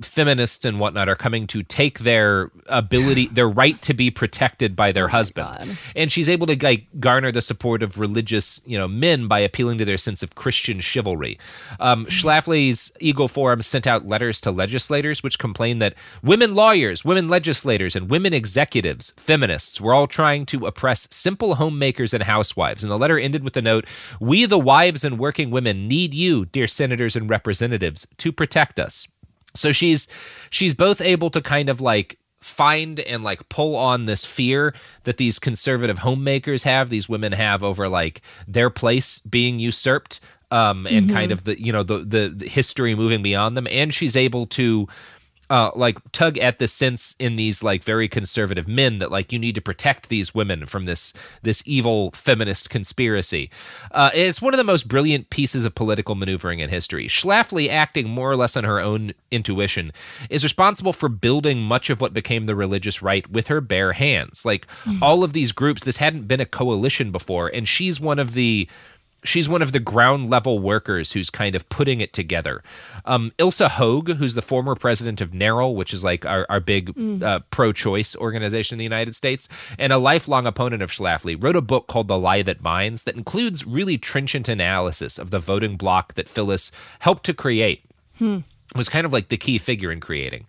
[0.00, 4.92] feminists and whatnot are coming to take their ability their right to be protected by
[4.92, 5.76] their husband.
[5.94, 9.76] And she's able to like garner the support of religious you know men by appealing
[9.76, 11.38] to their sense of christian chivalry.
[11.80, 15.92] Um, schlafly's eagle forum sent out letters to legislators which complained that
[16.22, 22.05] women lawyers women legislators and women executives feminists were all trying to oppress simple homemakers
[22.14, 22.82] and housewives.
[22.82, 23.86] And the letter ended with the note
[24.20, 29.06] we the wives and working women need you dear senators and representatives to protect us.
[29.54, 30.08] So she's
[30.50, 35.16] she's both able to kind of like find and like pull on this fear that
[35.16, 41.10] these conservative homemakers have, these women have over like their place being usurped, um, and
[41.10, 44.46] kind of the you know the, the the history moving beyond them, and she's able
[44.46, 44.86] to
[45.50, 49.38] uh, like tug at the sense in these like very conservative men that like you
[49.38, 53.50] need to protect these women from this this evil feminist conspiracy.
[53.92, 57.06] Uh, it's one of the most brilliant pieces of political maneuvering in history.
[57.06, 59.92] Schlafly, acting more or less on her own intuition,
[60.30, 64.44] is responsible for building much of what became the religious right with her bare hands.
[64.44, 64.66] Like
[65.00, 68.68] all of these groups, this hadn't been a coalition before, and she's one of the
[69.24, 72.62] she's one of the ground level workers who's kind of putting it together.
[73.04, 76.94] Um, Ilyse Hogue, who's the former president of NARAL, which is like our, our big
[77.22, 79.48] uh, pro choice organization in the United States,
[79.78, 83.16] and a lifelong opponent of Schlafly, wrote a book called The Lie That Binds that
[83.16, 87.84] includes really trenchant analysis of the voting bloc that Phyllis helped to create.
[88.74, 90.46] Was kind of like the key figure in creating.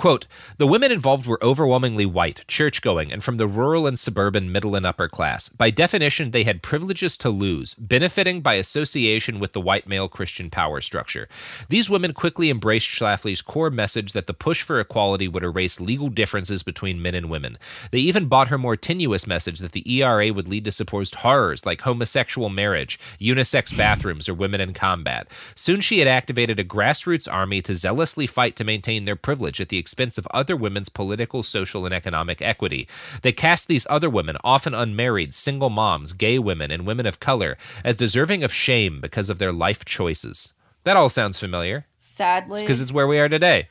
[0.00, 0.26] Quote,
[0.56, 4.74] the women involved were overwhelmingly white, church going, and from the rural and suburban middle
[4.74, 5.50] and upper class.
[5.50, 10.48] By definition, they had privileges to lose, benefiting by association with the white male Christian
[10.48, 11.28] power structure.
[11.68, 16.08] These women quickly embraced Schlafly's core message that the push for equality would erase legal
[16.08, 17.58] differences between men and women.
[17.90, 21.66] They even bought her more tenuous message that the ERA would lead to supposed horrors
[21.66, 25.28] like homosexual marriage, unisex bathrooms, or women in combat.
[25.54, 29.68] Soon she had activated a grassroots army to zealously fight to maintain their privilege at
[29.68, 32.86] the expense of other women's political, social, and economic equity.
[33.22, 37.58] They cast these other women, often unmarried, single moms, gay women, and women of color,
[37.82, 40.52] as deserving of shame because of their life choices.
[40.84, 43.68] That all sounds familiar Sadly, because it's where we are today.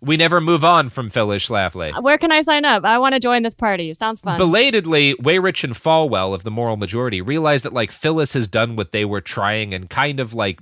[0.00, 1.96] We never move on from Phyllis Schlafly.
[1.96, 2.84] Uh, where can I sign up?
[2.84, 3.92] I want to join this party.
[3.92, 4.38] Sounds fun.
[4.38, 8.92] Belatedly, Weyrich and Falwell of the Moral Majority realized that like Phyllis has done what
[8.92, 10.60] they were trying and kind of like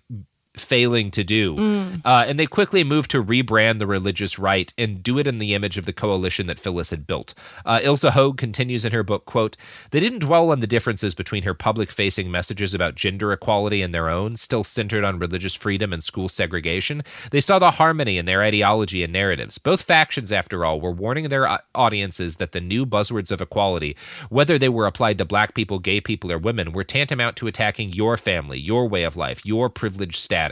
[0.56, 1.56] failing to do.
[2.04, 5.52] Uh, and they quickly moved to rebrand the religious right and do it in the
[5.54, 7.34] image of the coalition that Phyllis had built.
[7.64, 9.56] Uh, Ilyse Hogue continues in her book, quote,
[9.90, 14.08] They didn't dwell on the differences between her public-facing messages about gender equality and their
[14.08, 17.02] own, still centered on religious freedom and school segregation.
[17.30, 19.58] They saw the harmony in their ideology and narratives.
[19.58, 23.96] Both factions, after all, were warning their uh, audiences that the new buzzwords of equality,
[24.28, 27.92] whether they were applied to black people, gay people, or women, were tantamount to attacking
[27.92, 30.43] your family, your way of life, your privileged status.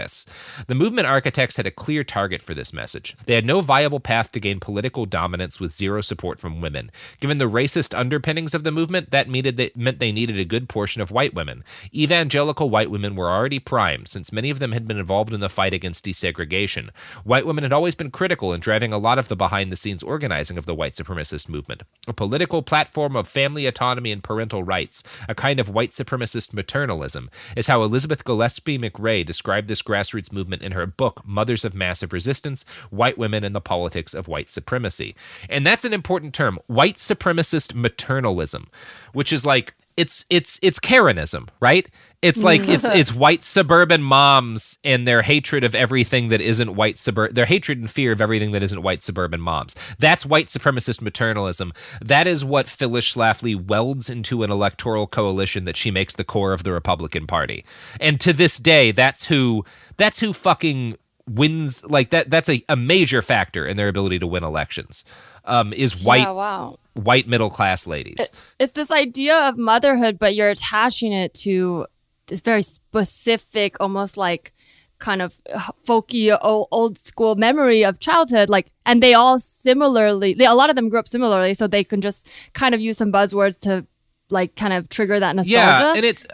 [0.66, 3.16] The movement architects had a clear target for this message.
[3.26, 6.90] They had no viable path to gain political dominance with zero support from women.
[7.20, 11.00] Given the racist underpinnings of the movement, that that meant they needed a good portion
[11.00, 11.64] of white women.
[11.94, 15.48] Evangelical white women were already primed, since many of them had been involved in the
[15.48, 16.90] fight against desegregation.
[17.24, 20.02] White women had always been critical in driving a lot of the behind the scenes
[20.02, 21.82] organizing of the white supremacist movement.
[22.08, 27.28] A political platform of family autonomy and parental rights, a kind of white supremacist maternalism,
[27.56, 32.12] is how Elizabeth Gillespie McRae described this grassroots movement in her book, Mothers of Massive
[32.12, 35.14] Resistance White Women and the Politics of White Supremacy.
[35.48, 38.66] And that's an important term white supremacist maternalism,
[39.12, 41.88] which is like it's it's it's Karenism, right?
[42.22, 46.96] It's like it's it's white suburban moms and their hatred of everything that isn't white
[46.96, 49.74] suburban their hatred and fear of everything that isn't white suburban moms.
[49.98, 51.74] That's white supremacist maternalism.
[52.00, 56.52] That is what Phyllis Schlafly welds into an electoral coalition that she makes the core
[56.52, 57.64] of the Republican Party.
[58.00, 59.64] And to this day, that's who
[59.96, 60.96] that's who fucking
[61.28, 65.04] wins like that that's a, a major factor in their ability to win elections.
[65.44, 66.76] Um, is white yeah, wow.
[66.94, 68.28] white middle class ladies.
[68.60, 71.86] It's this idea of motherhood, but you're attaching it to
[72.32, 74.52] this very specific, almost like
[74.98, 75.38] kind of
[75.86, 80.70] folky old, old school memory of childhood like and they all similarly they a lot
[80.70, 83.84] of them grew up similarly so they can just kind of use some buzzwords to
[84.30, 85.50] like kind of trigger that nostalgia.
[85.84, 86.24] Yeah, and it's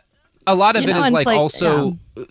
[0.47, 2.27] a lot of it know, is like, like, also co-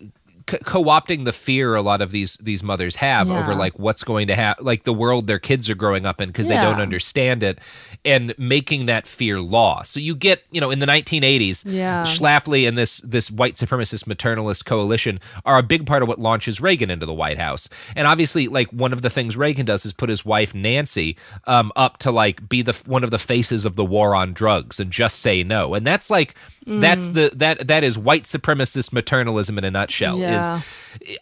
[0.47, 4.35] co-opting the fear a lot of these these mothers have over like what's going to
[4.35, 7.59] happen, like the world their kids are growing up in because they don't understand it,
[8.05, 9.83] and making that fear law.
[9.83, 12.05] So you get, you know, in the 1980s, Yeah.
[12.05, 16.61] Schlafly and this this white supremacist maternalist coalition are a big part of what launches
[16.61, 17.69] Reagan into the White House.
[17.95, 21.71] And obviously, like one of the things Reagan does is put his wife Nancy um,
[21.75, 24.91] up to like be the one of the faces of the war on drugs and
[24.91, 25.73] just say no.
[25.73, 26.35] And that's like
[26.67, 30.19] that's the that that is white supremacist maternalism in a nutshell.
[30.19, 30.57] Yeah.
[30.57, 30.63] Is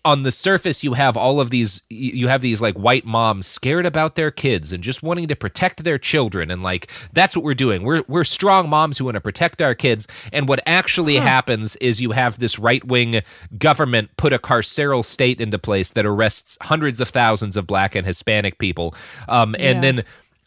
[0.06, 3.86] on the surface you have all of these you have these like white moms scared
[3.86, 7.54] about their kids and just wanting to protect their children and like that's what we're
[7.54, 11.76] doing we're we're strong moms who want to protect our kids and what actually happens
[11.78, 13.22] is you have this right-wing
[13.58, 18.08] government put a carceral state into place that arrests hundreds of thousands of black and
[18.08, 18.96] hispanic people
[19.28, 19.82] um, and Yeah.
[19.82, 20.04] then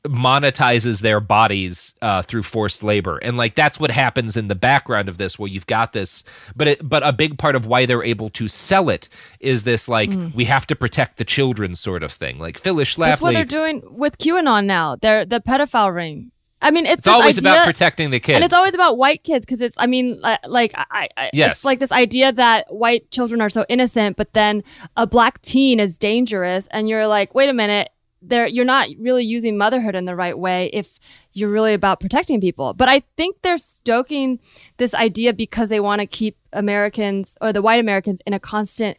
[0.08, 3.18] monetizes their bodies uh, through forced labor.
[3.18, 6.24] And like that's what happens in the background of this where you've got this
[6.56, 9.08] but it but a big part of why they're able to sell it
[9.40, 12.38] is this like we have to protect the children sort of thing.
[12.38, 14.96] Like Phyllis Schlafly that's what they're doing with QAnon now.
[14.96, 16.32] They're the pedophile ring.
[16.60, 19.22] I mean it's, it's always idea- about protecting the kids And it's always about white
[19.22, 21.58] kids because it's, I mean, like, I, I, Yes.
[21.58, 24.64] it's like this idea that white children are so innocent, but then
[24.96, 27.90] a black teen is dangerous, and you're like, wait a minute,
[28.28, 30.98] there, you're not really using motherhood in the right way if
[31.32, 32.74] you're really about protecting people.
[32.74, 34.38] But I think they're stoking
[34.76, 38.96] this idea because they want to keep Americans or the white Americans in a constant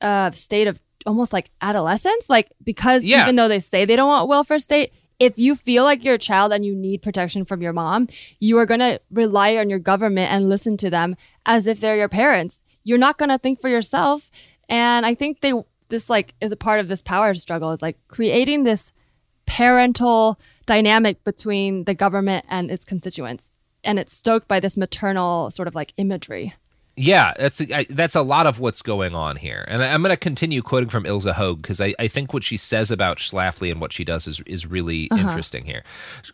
[0.00, 3.22] uh, state of almost like adolescence, like because Yeah.
[3.22, 6.18] even though they say they don't want welfare state, if you feel like you're a
[6.18, 8.08] child and you need protection from your mom,
[8.40, 11.16] you are going to rely on your government and listen to them
[11.46, 12.60] as if they're your parents.
[12.82, 14.30] You're not going to think for yourself.
[14.68, 15.52] And I think they
[15.88, 18.92] this like is a part of this power struggle is like creating this
[19.46, 23.50] parental dynamic between the government and its constituents.
[23.82, 26.54] And it's stoked by this maternal sort of like imagery.
[26.96, 30.10] Yeah, that's I, that's a lot of what's going on here, and I, I'm going
[30.10, 33.72] to continue quoting from Ilyse Hogue because I, I think what she says about Schlafly
[33.72, 35.26] and what she does is is really uh-huh.
[35.26, 35.82] interesting here.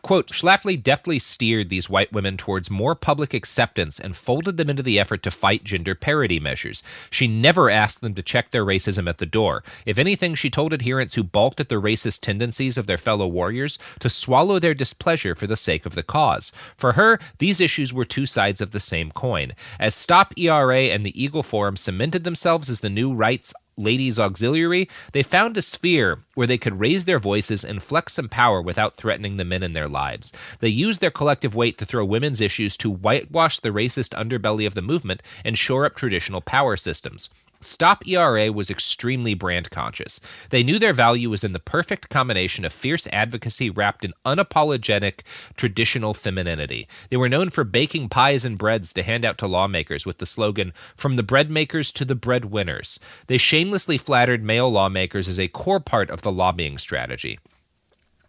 [0.02, 4.82] Quote: Schlafly deftly steered these white women towards more public acceptance and folded them into
[4.82, 6.82] the effort to fight gender parity measures.
[7.08, 9.62] She never asked them to check their racism at the door.
[9.86, 13.78] If anything, she told adherents who balked at the racist tendencies of their fellow warriors
[14.00, 16.52] to swallow their displeasure for the sake of the cause.
[16.76, 19.52] For her, these issues were two sides of the same coin.
[19.78, 24.88] As Stop ERA and the Eagle Forum cemented themselves as the new rights ladies auxiliary,
[25.12, 28.96] they found a sphere where they could raise their voices and flex some power without
[28.96, 30.32] threatening the men in their lives.
[30.60, 34.74] They used their collective weight to throw women's issues to whitewash the racist underbelly of
[34.74, 37.30] the movement and shore up traditional power systems.
[37.62, 40.18] Stop ERA was extremely brand conscious.
[40.48, 45.20] They knew their value was in the perfect combination of fierce advocacy wrapped in unapologetic
[45.56, 46.88] traditional femininity.
[47.10, 50.26] They were known for baking pies and breads to hand out to lawmakers with the
[50.26, 52.98] slogan, From the bread makers to the breadwinners.
[53.26, 57.38] They shamelessly flattered male lawmakers as a core part of the lobbying strategy.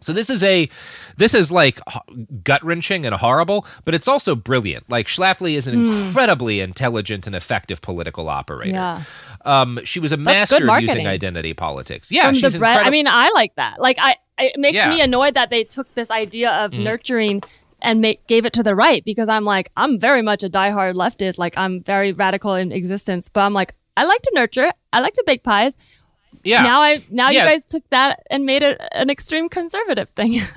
[0.02, 0.68] So this is a
[1.16, 1.80] this is like
[2.44, 4.90] gut wrenching and horrible, but it's also brilliant.
[4.90, 8.74] Like Schlafly is an incredibly intelligent and effective political operator.
[8.74, 9.02] Yeah.
[9.44, 12.10] Um, she was a That's master of using identity politics.
[12.12, 12.78] Yeah, from she's bread.
[12.78, 13.80] I mean, I like that.
[13.80, 14.88] Like, I it makes Yeah.
[14.88, 17.42] Me annoyed that they took this idea of nurturing
[17.80, 20.94] and make, gave it to the right because I'm like, I'm very much a diehard
[20.94, 21.38] leftist.
[21.38, 24.70] Like, I'm very radical in existence, but I'm like, I like to nurture.
[24.92, 25.76] I like to bake pies.
[26.44, 26.62] Yeah.
[26.62, 27.44] Now I now Yeah.
[27.44, 30.40] you guys took that and made it an extreme conservative thing.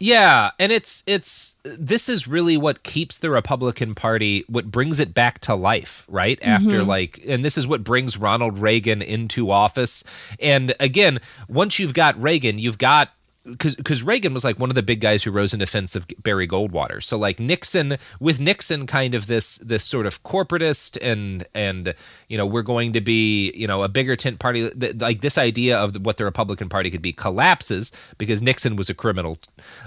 [0.00, 5.14] Yeah, and it's it's this is really what keeps the Republican Party what brings it
[5.14, 6.38] back to life, right?
[6.40, 6.50] Mm-hmm.
[6.50, 10.04] After like and this is what brings Ronald Reagan into office.
[10.40, 13.10] And again, once you've got Reagan, you've got
[13.44, 16.06] because because Reagan was like one of the big guys who rose in defense of
[16.22, 17.02] Barry Goldwater.
[17.02, 21.94] So like Nixon with Nixon kind of this this sort of corporatist and and
[22.28, 25.76] you know we're going to be you know a bigger tent party like this idea
[25.78, 29.38] of what the Republican Party could be collapses because Nixon was a criminal.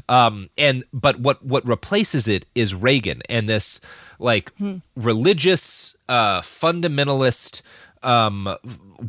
[0.07, 3.81] Um and but what what replaces it is Reagan and this
[4.19, 4.77] like hmm.
[4.95, 7.61] religious uh fundamentalist
[8.03, 8.55] um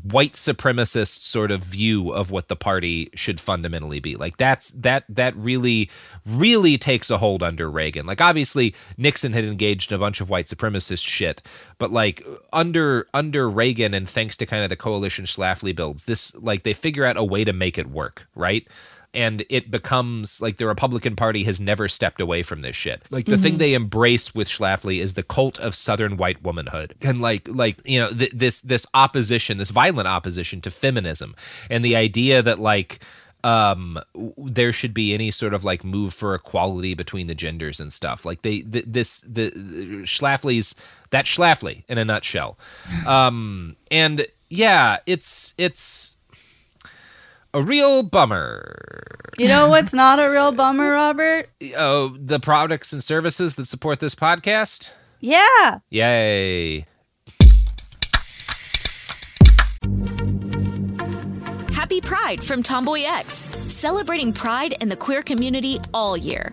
[0.03, 4.17] white supremacist sort of view of what the party should fundamentally be.
[4.17, 5.91] Like that's that that really
[6.27, 8.07] really takes a hold under Reagan.
[8.07, 11.43] Like obviously Nixon had engaged in a bunch of white supremacist shit
[11.79, 16.35] but like under under Reagan and thanks to kind of the coalition Schlafly builds this
[16.37, 18.67] like they figure out a way to make it work right
[19.19, 23.03] and it becomes like the Republican Party has never stepped away from this shit.
[23.11, 23.43] Like the mm-hmm.
[23.43, 27.85] thing they embrace with Schlafly is the cult of Southern white womanhood, and like like
[27.85, 31.35] you know th- this this opposition, this violent opposition to feminism,
[31.69, 33.01] and the idea that like
[33.43, 34.01] um
[34.37, 38.25] there should be any sort of like move for equality between the genders and stuff
[38.25, 40.75] like they th- this the, the Schlafly's
[41.11, 42.59] that Schlafly in a nutshell
[43.07, 46.17] um and yeah it's it's
[47.55, 49.15] a real bummer.
[49.39, 51.49] You know what's not a real bummer, Robert?
[51.77, 54.89] Oh, the products and services that support this podcast?
[55.21, 55.79] Yeah.
[55.91, 56.87] Yay.
[61.73, 66.53] Happy Pride from Tomboy X, celebrating pride and the queer community all year.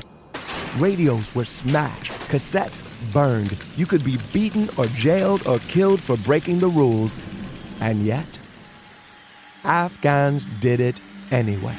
[0.77, 3.57] Radios were smashed, cassettes burned.
[3.75, 7.17] You could be beaten or jailed or killed for breaking the rules.
[7.81, 8.39] And yet,
[9.65, 11.77] Afghans did it anyway.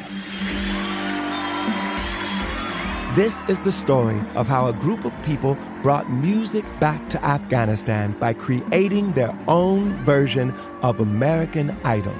[3.15, 8.15] This is the story of how a group of people brought music back to Afghanistan
[8.19, 10.51] by creating their own version
[10.83, 12.17] of American Idol.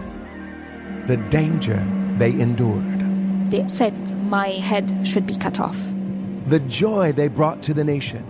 [1.07, 3.51] The danger they endured.
[3.51, 3.95] They said
[4.25, 5.79] my head should be cut off
[6.47, 8.27] the joy they brought to the nation.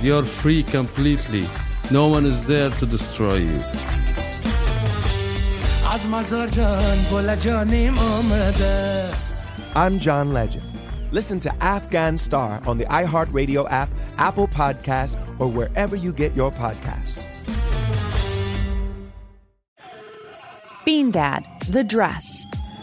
[0.00, 1.46] You're free completely.
[1.90, 3.60] No one is there to destroy you.
[9.74, 10.64] I'm John Legend.
[11.10, 16.52] Listen to Afghan Star on the iHeartRadio app, Apple Podcasts, or wherever you get your
[16.52, 17.22] podcasts.
[20.84, 22.44] Bean Dad, The Dress,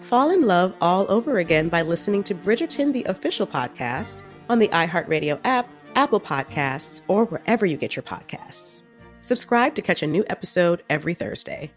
[0.00, 4.68] Fall in love all over again by listening to Bridgerton, the official podcast, on the
[4.68, 8.84] iHeartRadio app, Apple Podcasts, or wherever you get your podcasts.
[9.22, 11.70] Subscribe to catch a new episode every Thursday.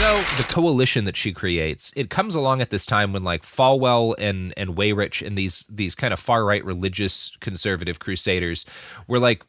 [0.00, 4.14] So the coalition that she creates, it comes along at this time when like Falwell
[4.18, 8.64] and and Weyrich and these these kind of far right religious conservative crusaders
[9.08, 9.44] were like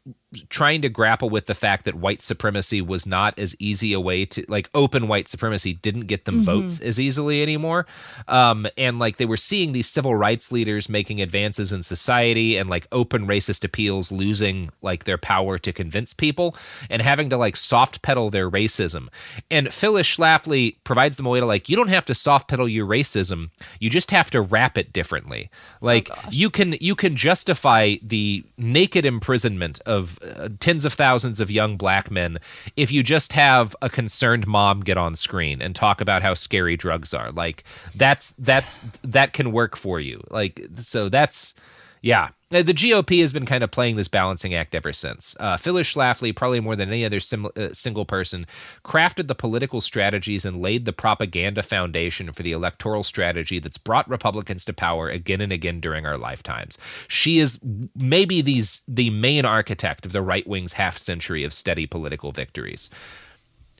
[0.48, 4.24] trying to grapple with the fact that white supremacy was not as easy a way
[4.24, 7.86] to like open white supremacy didn't get them votes as easily anymore.
[8.28, 12.70] Um and like they were seeing these civil rights leaders making advances in society and
[12.70, 16.56] like open racist appeals losing like their power to convince people
[16.88, 19.08] and having to like soft pedal their racism.
[19.50, 22.68] And phyllis schlafly provides them a way to like you don't have to soft pedal
[22.68, 25.50] your racism you just have to wrap it differently.
[25.80, 31.50] Like you can you can justify the naked imprisonment of uh, tens of thousands of
[31.50, 32.38] young black men
[32.76, 36.76] if you just have a concerned mom get on screen and talk about how scary
[36.76, 37.30] drugs are.
[37.32, 37.64] Like
[37.94, 40.22] that's that's that can work for you.
[40.30, 41.54] Like so that's
[42.02, 45.34] yeah Uh, the GOP has been kind of playing this balancing act ever since.
[45.40, 48.46] Uh, Phyllis Schlafly, probably more than any other sim- uh, single person,
[48.84, 54.06] crafted the political strategies and laid the propaganda foundation for the electoral strategy that's brought
[54.10, 56.76] Republicans to power again and again during our lifetimes.
[57.08, 57.58] She is
[57.96, 62.90] maybe these the main architect of the right wing's half century of steady political victories.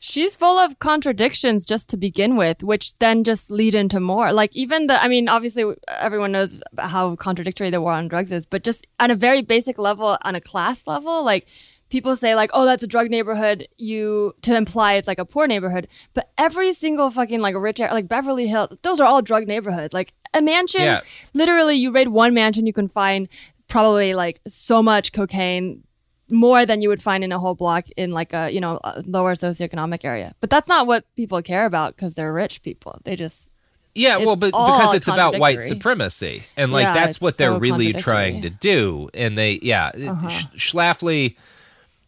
[0.05, 4.32] She's full of contradictions just to begin with, which then just lead into more.
[4.32, 8.44] Like even the, I mean, obviously everyone knows how contradictory the war on drugs is,
[8.44, 11.46] but just on a very basic level, on a class level, like
[11.88, 15.46] people say like, oh, that's a drug neighborhood, you to imply it's like a poor
[15.46, 19.94] neighborhood, but every single fucking like rich, like Beverly Hills, those are all drug neighborhoods.
[19.94, 21.03] Like a mansion, Yeah.
[21.32, 23.28] literally, you raid one mansion, you can find
[23.68, 25.84] probably like so much cocaine
[26.31, 29.03] more than you would find in a whole block in like a you know a
[29.07, 30.35] lower socioeconomic area.
[30.41, 32.99] But that's not what people care about because they're rich people.
[33.05, 33.51] They just
[33.95, 37.93] Yeah, well, but because it's about white supremacy, and like Yeah, that's what they're really
[37.93, 40.29] trying to do, and they, yeah, Uh-huh.
[40.29, 41.37] Sch- Schlafly,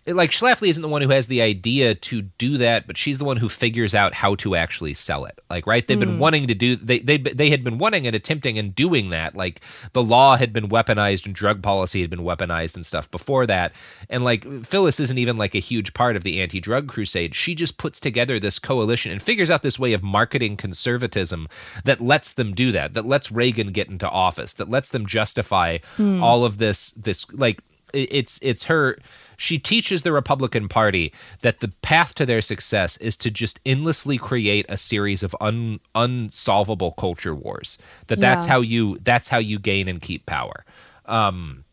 [0.07, 3.25] like Schlafly isn't the one who has the idea to do that, but she's the
[3.25, 5.39] one who figures out how to actually sell it.
[5.49, 5.87] Like, right?
[5.87, 6.05] They've Hmm.
[6.05, 9.35] been wanting to do they they they had been wanting and attempting and doing that.
[9.35, 9.61] Like
[9.95, 13.73] the law had been weaponized and drug policy had been weaponized and stuff before that.
[14.11, 17.35] And like Phyllis isn't even like a huge part of the anti-drug crusade.
[17.35, 21.49] She just puts together this coalition and figures out this way of marketing conservatism
[21.85, 22.93] that lets them do that.
[22.93, 24.53] That lets Reagan get into office.
[24.53, 27.61] That lets them justify all of this this like
[27.95, 28.99] it- it's it's her
[29.37, 31.13] she teaches the Republican Party
[31.43, 35.81] that the path to their success is to just endlessly create a series of un,
[35.95, 37.79] unsolvable culture wars.
[38.09, 38.53] That that's Yeah.
[38.53, 40.65] how you that's how you gain and keep power.
[41.07, 41.65] Um,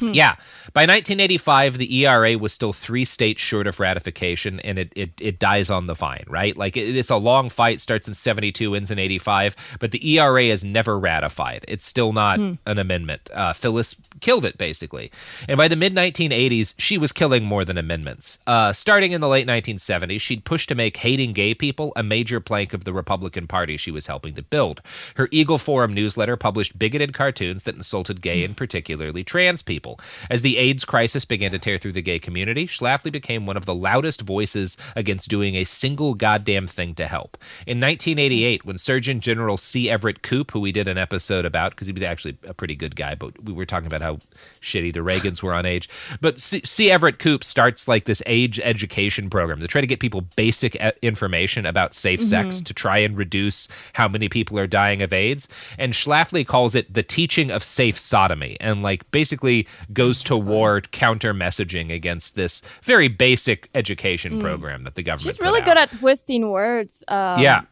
[0.00, 0.34] Yeah.
[0.72, 5.38] By 1985, the ERA was still three states short of ratification, and it, it, it
[5.38, 6.56] dies on the vine, right?
[6.56, 10.44] Like, it, it's a long fight, starts in 72, ends in 85, but the ERA
[10.44, 11.64] is never ratified.
[11.68, 13.30] It's still not an amendment.
[13.32, 15.10] Uh, Phyllis killed it, basically.
[15.48, 18.38] And by the mid 1980s, she was killing more than amendments.
[18.46, 22.40] Uh, starting in the late 1970s, she'd pushed to make hating gay people a major
[22.40, 24.80] plank of the Republican Party she was helping to build.
[25.16, 30.00] Her Eagle Forum newsletter published bigoted cartoons that insulted gay and particularly trans people.
[30.30, 33.66] As the AIDS crisis began to tear through the gay community, Schlafly became one of
[33.66, 37.36] the loudest voices against doing a single goddamn thing to help.
[37.66, 39.90] In 1988, when Surgeon General C.
[39.90, 42.96] Everett Koop, who we did an episode about because he was actually a pretty good
[42.96, 44.11] guy, but we were talking about how
[44.60, 45.88] shitty the Reagans were on AIDS.
[46.20, 46.62] But C.
[46.64, 46.90] C.
[46.90, 50.92] Everett Koop starts like this AIDS education program to try to get people basic e-
[51.02, 52.28] information about safe mm-hmm.
[52.28, 55.48] sex to try and reduce how many people are dying of AIDS.
[55.78, 60.48] And Schlafly calls it the teaching of safe sodomy and like basically goes to mm-hmm.
[60.48, 64.40] war counter messaging against this very basic education mm.
[64.40, 65.66] program that the government she's really out.
[65.66, 67.62] good at twisting words um, Yeah.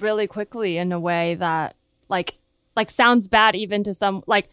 [0.00, 1.76] really quickly in a way that
[2.08, 2.34] like
[2.76, 4.48] like sounds bad even to some like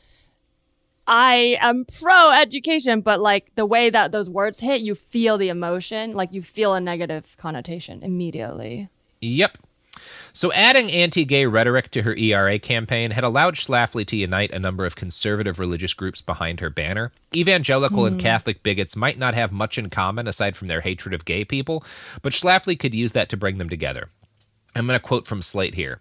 [1.08, 5.50] I am pro education, but like the way that those words hit, you feel the
[5.50, 8.90] emotion, like you feel a negative connotation immediately.
[9.22, 9.58] Yep.
[10.34, 14.86] So adding anti-gay rhetoric to her ERA campaign had allowed Schlafly to unite a number
[14.86, 17.12] of conservative religious groups behind her banner.
[17.36, 18.22] Evangelical and hmm.
[18.22, 21.84] Catholic bigots might not have much in common aside from their hatred of gay people,
[22.22, 24.10] but Schlafly could use that to bring them together.
[24.76, 26.00] I'm going to quote from Slate here.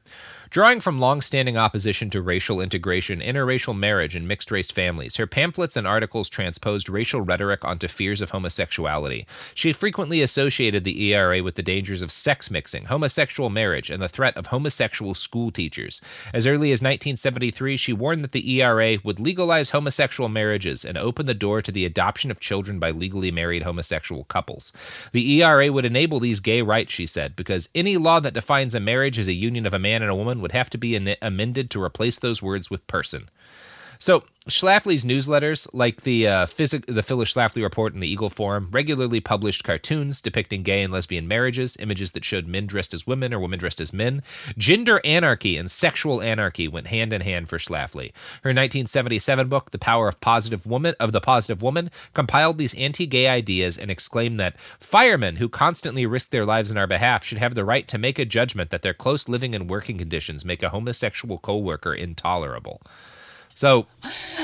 [0.50, 5.86] Drawing from long-standing opposition to racial integration, interracial marriage, and mixed-race families, her pamphlets and
[5.86, 9.26] articles transposed racial rhetoric onto fears of homosexuality.
[9.54, 14.08] She frequently associated the ERA with the dangers of sex mixing, homosexual marriage, and the
[14.08, 16.00] threat of homosexual school teachers.
[16.34, 21.26] As early as 1973, she warned that the ERA would legalize homosexual marriages and open
[21.26, 24.72] the door to the adoption of children by legally married homosexual couples.
[25.12, 28.80] The ERA would enable these gay rights, she said, because any law that defines a
[28.80, 31.70] marriage as a union of a man and a woman would have to be amended
[31.70, 33.28] to replace those words with person.
[34.00, 39.20] So Schlafly's newsletters, like the uh, the Phyllis Schlafly Report and the Eagle Forum, regularly
[39.20, 43.38] published cartoons depicting gay and lesbian marriages, images that showed men dressed as women or
[43.38, 44.22] women dressed as men.
[44.56, 48.12] Gender anarchy and sexual anarchy went hand in hand for Schlafly.
[48.42, 53.26] Her 1977 book, The Power of Positive Woman of the Positive Woman, compiled these anti-gay
[53.26, 57.54] ideas and exclaimed that firemen who constantly risk their lives in our behalf should have
[57.54, 60.70] the right to make a judgment that their close living and working conditions make a
[60.70, 62.80] homosexual co-worker intolerable.
[63.60, 63.86] So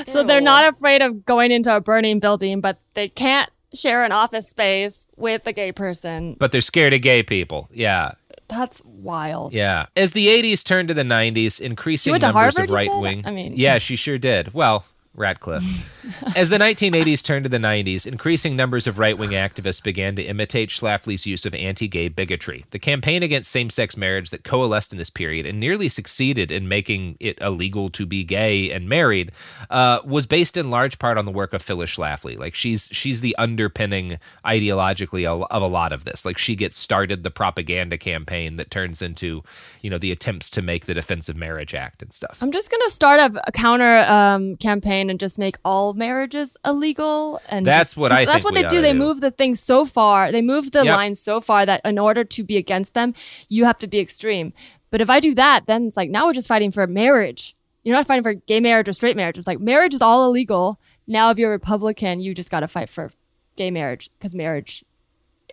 [0.05, 4.11] So they're not afraid of going into a burning building, but they can't share an
[4.11, 6.35] office space with a gay person.
[6.39, 7.67] but they're scared of gay people.
[7.73, 8.11] Yeah.
[8.47, 9.53] That's wild.
[9.53, 9.87] Yeah.
[9.95, 13.23] As the 80s turned to the 90s, increasing went to numbers Harvard, of right wing.
[13.25, 14.53] I mean- yeah, she sure did.
[14.53, 14.85] Well,
[15.17, 15.91] Radcliffe.
[16.35, 20.23] As the 1980s turned to the 90s, increasing numbers of right wing activists began to
[20.23, 22.65] imitate Schlafly's use of anti gay bigotry.
[22.69, 26.67] The campaign against same sex marriage that coalesced in this period and nearly succeeded in
[26.67, 29.31] making it illegal to be gay and married
[29.71, 32.37] uh, was based in large part on the work of Phyllis Schlafly.
[32.37, 36.25] Like she's she's the underpinning ideologically of of a lot of this.
[36.25, 39.43] Like she gets started the propaganda campaign that turns into,
[39.81, 42.37] you know, the attempts to make the Defense of Marriage Act and stuff.
[42.41, 47.39] I'm just gonna start a, a counter um, campaign and just make all marriages illegal.
[47.49, 48.81] And That's just- what I That's think what they do.
[48.81, 48.99] They do.
[48.99, 50.31] move the thing so far.
[50.31, 50.95] They move the Yep.
[50.95, 53.13] line so far that in order to be against them,
[53.49, 54.53] you have to be extreme.
[54.91, 57.55] But if I do that, then it's like now we're just fighting for marriage.
[57.83, 59.37] You're not fighting for gay marriage or straight marriage.
[59.37, 60.79] It's like marriage is all illegal.
[61.07, 63.11] Now, if you're a Republican, you just got to fight for
[63.55, 64.83] gay marriage because marriage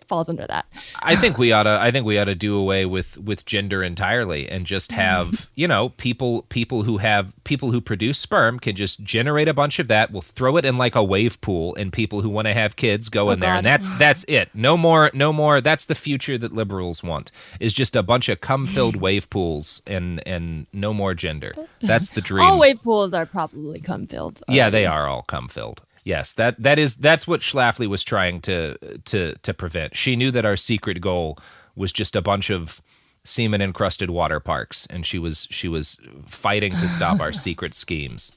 [0.07, 0.65] falls under that.
[1.01, 1.77] I think we ought to.
[1.81, 5.67] I think we ought to do away with with gender entirely and just have you
[5.67, 9.87] know people people who have people who produce sperm can just generate a bunch of
[9.87, 10.11] that.
[10.11, 13.09] We'll throw it in like a wave pool, and people who want to have kids
[13.09, 14.49] go oh, in there, and that's that's it.
[14.53, 15.61] No more, no more.
[15.61, 17.31] That's the future that liberals want.
[17.59, 21.53] Is just a bunch of cum filled wave pools and and no more gender.
[21.81, 22.43] That's the dream.
[22.43, 24.41] All wave pools are probably cum filled.
[24.47, 25.81] Yeah, um, they are all cum filled.
[26.05, 29.97] Yes, that that is that's what Schlafly was trying to to to prevent.
[29.97, 31.39] She knew that our secret goal
[31.75, 32.79] was just a bunch of
[33.23, 35.97] semen encrusted water parks, and she was she was
[36.27, 38.35] fighting to stop our secret schemes.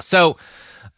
[0.00, 0.36] So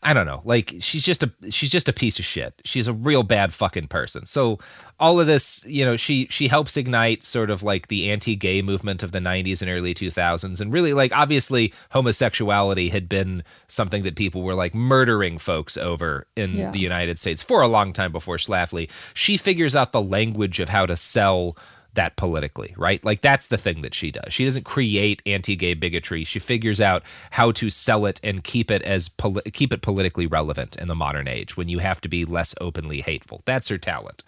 [0.00, 0.42] I don't know.
[0.44, 2.54] Like she's just a she's just a piece of shit.
[2.64, 4.26] She's a real bad fucking person.
[4.26, 4.60] So
[5.00, 9.02] all of this, you know, she she helps ignite sort of like the anti-gay movement
[9.02, 14.14] of the 90s and early 2000s and really like obviously homosexuality had been something that
[14.16, 16.70] people were like murdering folks over in Yeah.
[16.70, 18.88] the United States for a long time before Schlafly.
[19.14, 21.56] She figures out the language of how to sell
[21.94, 23.04] that politically, right?
[23.04, 24.32] Like that's the thing that she does.
[24.32, 26.24] She doesn't create anti-gay bigotry.
[26.24, 30.26] She figures out how to sell it and keep it as poli- keep it politically
[30.26, 33.42] relevant in the modern age when you have to be less openly hateful.
[33.46, 34.22] That's her talent.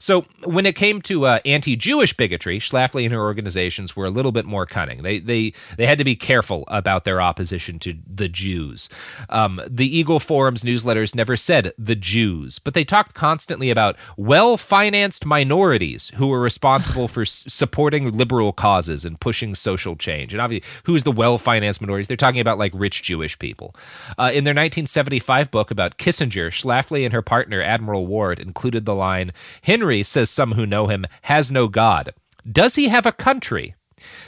[0.00, 4.32] So when it came to uh, anti-Jewish bigotry, Schlafly and her organizations were a little
[4.32, 5.02] bit more cunning.
[5.02, 8.88] They they they had to be careful about their opposition to the Jews.
[9.28, 15.26] Um, the Eagle Forum's newsletters never said the Jews, but they talked constantly about well-financed
[15.26, 20.32] minorities who were responsible for s- supporting liberal causes and pushing social change.
[20.32, 22.08] And obviously, who's the well-financed minorities?
[22.08, 23.76] They're talking about like rich Jewish people.
[24.18, 28.94] Uh, in their 1975 book about Kissinger, Schlafly and her partner Admiral Ward included the
[28.94, 32.14] line, "Henry says some who know him has no God.
[32.50, 33.74] Does he have a country?"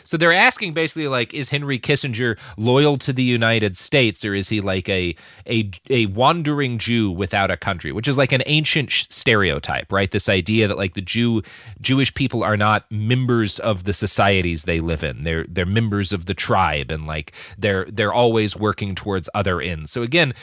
[0.04, 4.48] So they're asking basically like, is Henry Kissinger loyal to the United States, or is
[4.48, 5.14] he like a
[5.46, 10.10] a a wandering Jew without a country, which is like an ancient stereotype, right?
[10.10, 11.42] This idea that like the Jew
[11.80, 16.26] Jewish people are not members of the societies they live in; they're they're members of
[16.26, 19.90] the tribe, and like they're they're always working towards other ends.
[19.90, 20.34] So again,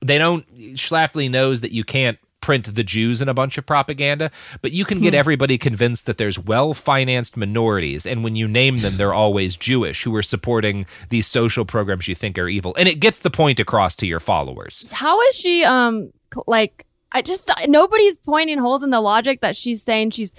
[0.00, 0.46] they don't.
[0.76, 4.30] Schlafly knows that you can't print the Jews in a bunch of propaganda,
[4.60, 8.76] but you can get everybody convinced that there's well financed minorities, and when you name
[8.76, 12.74] them, they're always Jewish who are supporting these social programs you think are evil.
[12.74, 14.84] And it gets the point across to your followers.
[14.90, 16.12] How is she um
[16.46, 20.34] like I just nobody's pointing holes in the logic that she's saying she's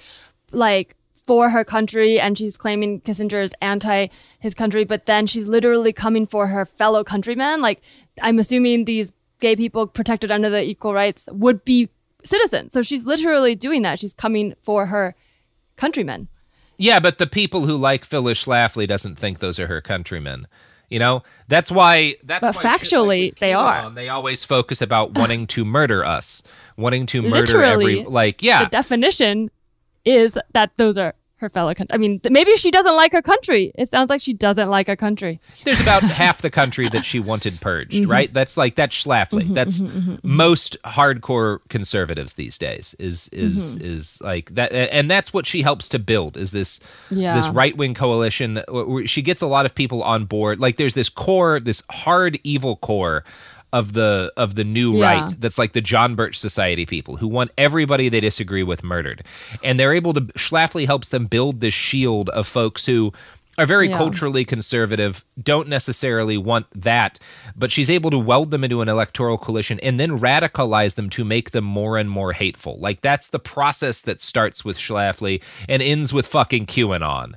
[0.51, 0.95] like
[1.25, 5.91] for her country and she's claiming Kissinger is anti his country, but then she's literally
[5.91, 7.61] coming for her fellow countrymen.
[7.61, 7.81] Like
[8.21, 11.89] I'm assuming these gay people protected under the equal rights would be
[12.23, 12.73] citizens.
[12.73, 13.99] So she's literally doing that.
[13.99, 15.15] She's coming for her
[15.77, 16.27] countrymen.
[16.77, 20.47] Yeah, but the people who like Phyllis Schlafly doesn't think those are her countrymen.
[20.89, 22.15] You know, that's why.
[22.23, 23.89] That's But why shit like factually, they are.
[23.89, 26.43] They always focus about wanting to murder us,
[26.77, 28.03] wanting to murder Literally, every.
[28.05, 29.49] Like, yeah, The definition
[30.03, 31.93] is that those are her fellow country.
[31.93, 33.71] I mean, th- maybe she doesn't like her country.
[33.75, 35.41] It sounds like she doesn't like her country.
[35.65, 38.11] There's about half the country that she wanted purged, mm-hmm.
[38.11, 38.33] right?
[38.33, 39.43] That's like that's Schlafly.
[39.43, 42.95] Mm-hmm, that's mm-hmm, most hardcore conservatives these days.
[42.99, 46.37] Is is is like that, and that's what she helps to build.
[46.37, 46.79] Is this
[47.09, 47.35] Yeah.
[47.35, 48.61] this right wing coalition?
[49.05, 50.59] She gets a lot of people on board.
[50.59, 53.25] Like there's this core, this hard evil core.
[53.75, 55.05] Of the of the new Yeah.
[55.25, 59.21] right, that's like the John Birch Society people who want everybody they disagree with murdered,
[59.63, 60.21] and they're able to.
[60.21, 63.11] Schlafly helps them build this shield of folks who
[63.57, 63.97] are very Yeah.
[63.97, 67.19] culturally conservative, don't necessarily want that,
[67.55, 71.23] but she's able to weld them into an electoral coalition and then radicalize them to
[71.23, 72.77] make them more and more hateful.
[72.79, 77.35] Like that's the process that starts with Schlafly and ends with fucking QAnon.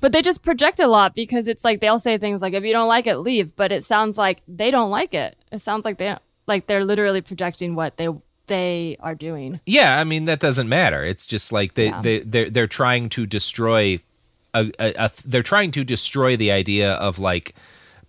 [0.00, 2.72] But they just project a lot because it's like they'll say things like, "If you
[2.72, 5.36] don't like it, leave." But it sounds like they don't like it.
[5.50, 8.08] It sounds like they like they're literally projecting what they
[8.46, 9.60] they are doing.
[9.66, 11.04] Yeah, I mean that doesn't matter.
[11.04, 12.00] It's just like they Yeah.
[12.02, 14.00] they they're they're trying to destroy
[14.54, 17.54] a, a, a they're trying to destroy the idea of like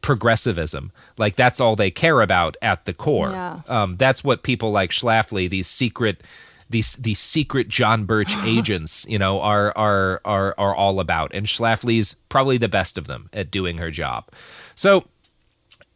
[0.01, 0.91] progressivism.
[1.17, 3.31] Like that's all they care about at the core.
[3.31, 3.61] Yeah.
[3.67, 6.21] Um, that's what people like Schlafly, these secret
[6.69, 11.33] these these secret John Birch agents, you know, are are are are all about.
[11.33, 14.29] And Schlafly's probably the best of them at doing her job.
[14.75, 15.05] So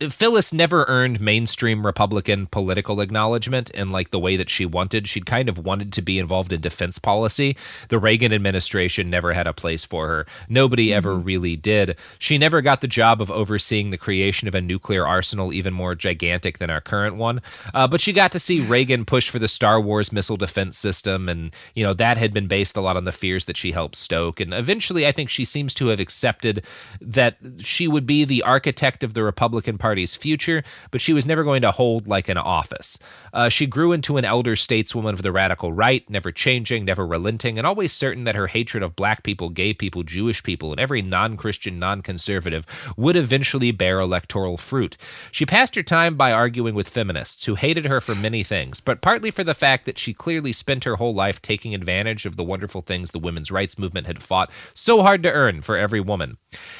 [0.10, 5.08] Phyllis never earned mainstream Republican political acknowledgement in like the way that she wanted.
[5.08, 7.56] She'd kind of wanted to be involved in defense policy.
[7.90, 10.26] The Reagan administration never had a place for her.
[10.50, 11.96] Nobody ever really did.
[12.20, 15.96] She never got the job of overseeing the creation of a nuclear arsenal even more
[15.96, 17.42] gigantic than our current one.
[17.74, 21.30] Uh, but she got to see Reagan push for the Star Wars missile defense system,
[21.30, 23.96] and you know that had been based a lot on the fears that she helped
[23.96, 24.40] stoke.
[24.40, 26.64] And eventually, I think she seems to have accepted
[27.02, 31.44] that she would be the architect of the Republican Party's future, but she was never
[31.44, 32.98] going to hold like an office.
[33.32, 37.60] Uh, she grew into an elder stateswoman of the radical right, never changing, never relenting,
[37.60, 41.04] and always certain that her hatred of black people, gay people, Jewish people, and every
[41.04, 42.66] non Christian, non conservative
[42.98, 44.98] would eventually bear electoral fruit.
[45.32, 49.00] She passed her time by arguing with feminists who hated her for many things, but
[49.00, 52.44] partly for the fact that she clearly spent her whole life taking advantage of the
[52.44, 56.38] wonderful things the women's rights movement had fought so hard to earn for every woman.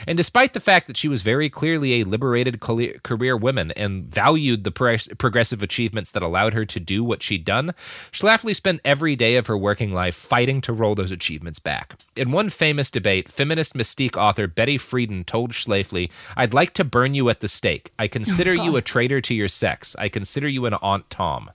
[0.08, 2.60] And despite the fact that she was very clearly a liberated
[3.02, 7.24] career career woman and valued the pro- progressive achievements that allowed her to do what
[7.24, 7.74] she'd done,
[8.12, 11.96] Schlafly spent every day of her working life fighting to roll those achievements back.
[12.16, 17.14] In one famous debate, feminist mystique author Betty Friedan told Schlafly, I'd like to burn
[17.14, 17.94] you at the stake.
[17.98, 19.96] I consider you a traitor to your sex.
[19.98, 21.52] I consider you an Aunt Tom.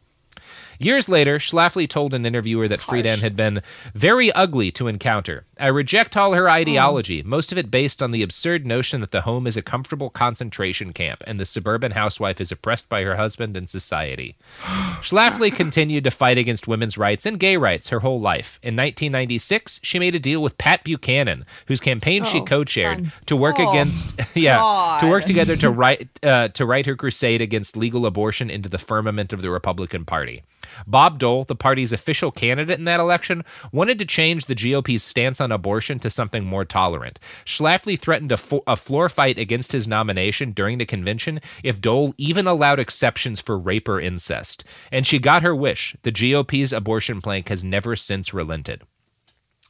[0.78, 3.62] Years later, Schlafly told an interviewer that Friedan had been
[3.94, 5.44] very ugly to encounter.
[5.58, 9.22] I reject all her ideology, most of it based on the absurd notion that the
[9.22, 13.56] home is a comfortable concentration camp and the suburban housewife is oppressed by her husband
[13.56, 14.36] and society.
[15.00, 18.58] Schlafly continued to fight against women's rights and gay rights her whole life.
[18.62, 23.58] In 1996, she made a deal with Pat Buchanan, whose campaign she co-chaired, to work
[23.58, 28.50] against yeah, to work together to write uh, to write her crusade against legal abortion
[28.50, 30.42] into the firmament of the Republican Party.
[30.86, 35.40] Bob Dole, the party's official candidate in that election, wanted to change the GOP's stance
[35.40, 37.18] on abortion to something more tolerant.
[37.44, 42.14] Schlafly threatened a, fo- a floor fight against his nomination during the convention if Dole
[42.18, 44.64] even allowed exceptions for rape or incest.
[44.90, 45.96] And she got her wish.
[46.02, 48.82] The GOP's abortion plank has never since relented.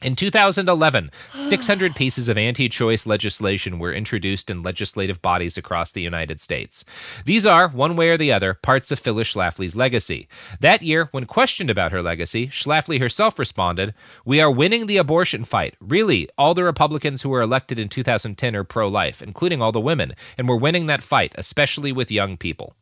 [0.01, 6.01] In 2011, 600 pieces of anti choice legislation were introduced in legislative bodies across the
[6.01, 6.85] United States.
[7.25, 10.29] These are, one way or the other, parts of Phyllis Schlafly's legacy.
[10.61, 13.93] That year, when questioned about her legacy, Schlafly herself responded,
[14.23, 15.75] We are winning the abortion fight.
[15.81, 19.81] Really, all the Republicans who were elected in 2010 are pro life, including all the
[19.81, 22.73] women, and we're winning that fight, especially with young people.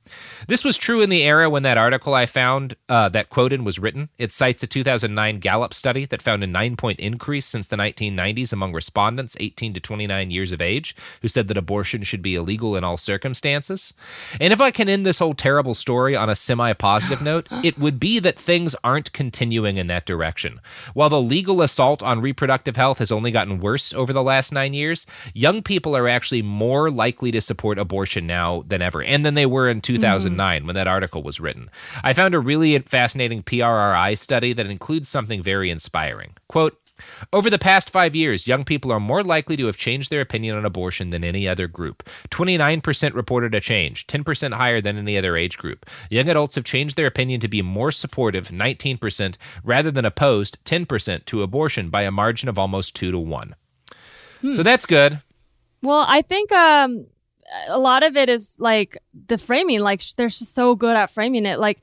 [0.47, 3.79] This was true in the era when that article I found uh, that quoted was
[3.79, 4.09] written.
[4.19, 8.53] It cites a 2009 Gallup study that found a nine point increase since the 1990s
[8.53, 12.75] among respondents 18 to 29 years of age who said that abortion should be illegal
[12.75, 13.93] in all circumstances.
[14.39, 17.79] And if I can end this whole terrible story on a semi positive note, it
[17.79, 20.59] would be that things aren't continuing in that direction.
[20.93, 24.73] While the legal assault on reproductive health has only gotten worse over the last nine
[24.73, 29.33] years, young people are actually more likely to support abortion now than ever, and than
[29.33, 29.95] they were in mm-hmm.
[29.95, 31.69] 2009 when that article was written.
[32.03, 36.33] I found a really fascinating PRRI study that includes something very inspiring.
[36.47, 36.79] Quote,
[37.33, 40.55] over the past five years, young people are more likely to have changed their opinion
[40.55, 42.07] on abortion than any other group.
[42.29, 45.85] 29% reported a change, 10% higher than any other age group.
[46.09, 51.25] Young adults have changed their opinion to be more supportive, 19%, rather than opposed, 10%,
[51.25, 53.55] to abortion by a margin of almost 2 to 1.
[54.53, 55.21] So that's good.
[55.81, 57.07] Well, I think um,
[57.67, 58.97] a lot of it is like
[59.27, 59.79] the framing.
[59.79, 61.59] Like they're just so good at framing it.
[61.59, 61.81] Like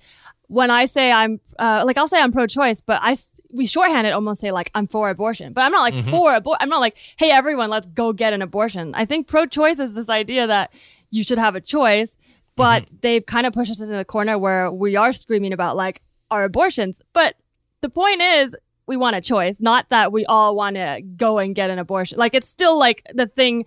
[0.48, 3.16] when I say I'm uh, like I'll say I'm pro-choice, but I
[3.54, 6.10] we shorthand it almost say like I'm for abortion, but I'm not like Mhm.
[6.10, 6.56] for.
[6.60, 8.94] I'm not like hey everyone let's go get an abortion.
[8.94, 10.72] I think pro-choice is this idea that
[11.10, 12.16] you should have a choice,
[12.56, 16.02] but they've kind of pushed us into the corner where we are screaming about like
[16.30, 17.00] our abortions.
[17.12, 17.36] But
[17.80, 18.56] the point is
[18.86, 22.18] we want a choice, not that we all want to go and get an abortion.
[22.18, 23.64] Like it's still like the thing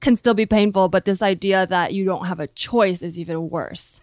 [0.00, 3.50] can still be painful, but this idea that you don't have a choice is even
[3.50, 4.00] worse.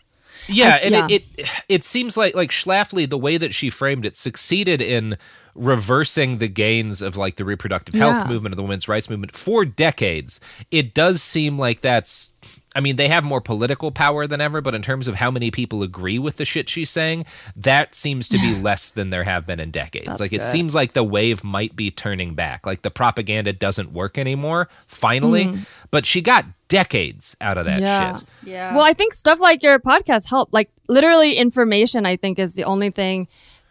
[0.48, 1.08] Yeah, I- and yeah.
[1.10, 5.18] It, it it seems like like Schlafly, the way that she framed it, succeeded in
[5.56, 8.28] reversing the gains of like the reproductive health Yeah.
[8.28, 10.40] movement of the women's rights movement for decades.
[10.72, 12.30] It does seem like that's
[12.78, 15.50] I mean, they have more political power than ever, but in terms of how many
[15.50, 17.26] people agree with the shit she's saying,
[17.56, 20.06] that seems to be less than there have been in decades.
[20.06, 22.68] That's like it seems like the wave might be turning back.
[22.68, 25.46] Like the propaganda doesn't work anymore, finally.
[25.46, 25.66] Mhm.
[25.90, 28.20] But she got decades out of that yeah.
[28.20, 28.28] shit.
[28.44, 28.76] Yeah.
[28.76, 30.50] Well, I think stuff like your podcast help.
[30.52, 32.06] Like literally, information.
[32.06, 33.28] I think is the only thing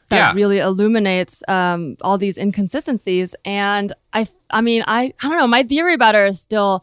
[0.08, 0.32] that Yeah.
[0.34, 3.36] really illuminates um, all these inconsistencies.
[3.44, 5.46] And I, I mean, I, I don't know.
[5.46, 6.82] My theory about her is still.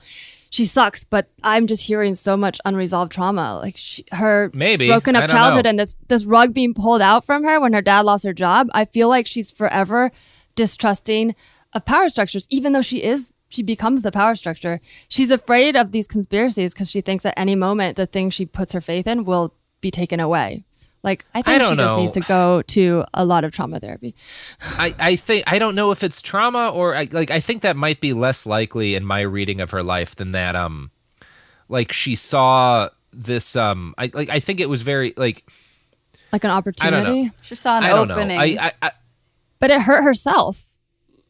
[0.54, 3.58] She sucks, but I'm just hearing so much unresolved trauma.
[3.60, 4.86] Like she, her Maybe.
[4.86, 5.70] broken up childhood know.
[5.72, 8.70] and this this rug being pulled out from her when her dad lost her job.
[8.72, 10.12] I feel like she's forever
[10.54, 11.34] distrusting
[11.74, 14.80] of power structures, even though she is she becomes the power structure.
[15.08, 18.74] She's afraid of these conspiracies because she thinks at any moment the thing she puts
[18.74, 20.66] her faith in will be taken away.
[21.04, 24.16] Like I think don't she just needs to go to a lot of trauma therapy.
[24.62, 27.76] I, I think I don't know if it's trauma or I, like I think that
[27.76, 30.92] might be less likely in my reading of her life than that um
[31.68, 35.46] like she saw this um I like I think it was very like
[36.32, 37.32] Like an opportunity.
[37.42, 38.38] She saw an I don't opening.
[38.38, 38.42] know.
[38.42, 38.92] I, I, I
[39.60, 40.70] But it hurt herself.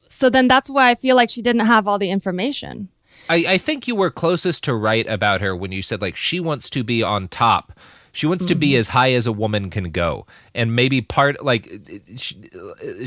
[0.08, 2.90] So then that's why I feel like she didn't have all the information.
[3.30, 6.40] I, I think you were closest to right about her when you said like she
[6.40, 7.74] wants to be on top.
[8.16, 8.80] She wants to be mm-hmm.
[8.80, 11.68] as high as a woman can go, and maybe part like
[12.16, 12.48] she,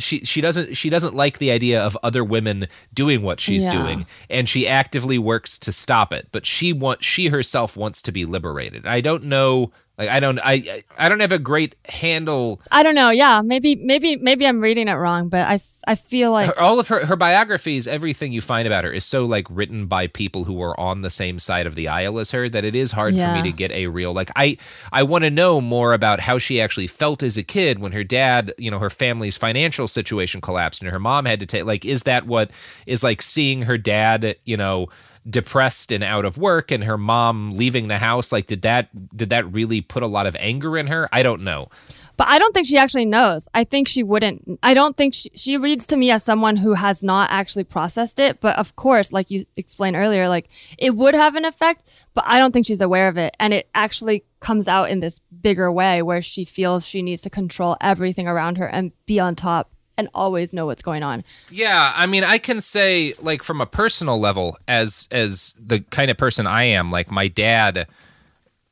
[0.00, 3.70] she she doesn't she doesn't like the idea of other women doing what she's Yeah.
[3.70, 6.26] doing, and she actively works to stop it.
[6.32, 8.84] But she wants she herself wants to be liberated.
[8.84, 9.70] I don't know.
[9.98, 13.10] Like I don't I I- don't have a great handle I don't know.
[13.10, 15.58] Yeah, maybe maybe maybe I'm reading it wrong, but I
[15.88, 19.04] I feel like her, all of her her biographies, everything you find about her is
[19.04, 22.30] so like written by people who are on the same side of the aisle as
[22.32, 23.30] her that it is hard Yeah.
[23.34, 24.58] for me to get a real like I
[24.92, 28.04] I want to know more about how she actually felt as a kid when her
[28.04, 31.84] dad, you know, her family's financial situation collapsed and her mom had to take like
[31.86, 32.50] is that what
[32.86, 34.88] is like seeing her dad, you know,
[35.28, 39.30] depressed and out of work and her mom leaving the house like did that did
[39.30, 41.08] that really put a lot of anger in her?
[41.12, 41.68] I don't know.
[42.16, 43.46] But I don't think she actually knows.
[43.52, 44.58] I think she wouldn't.
[44.62, 48.18] I don't think she, she reads to me as someone who has not actually processed
[48.18, 48.40] it.
[48.40, 50.48] But of course, like you explained earlier, like
[50.78, 51.84] it would have an effect,
[52.14, 53.36] but I don't think she's aware of it.
[53.38, 57.30] And it actually comes out in this bigger way where she feels she needs to
[57.30, 61.24] control everything around her and be on top and always know what's going on.
[61.50, 66.10] Yeah, I mean, I can say like from a personal level, as as the kind
[66.10, 67.86] of person I am, like my dad,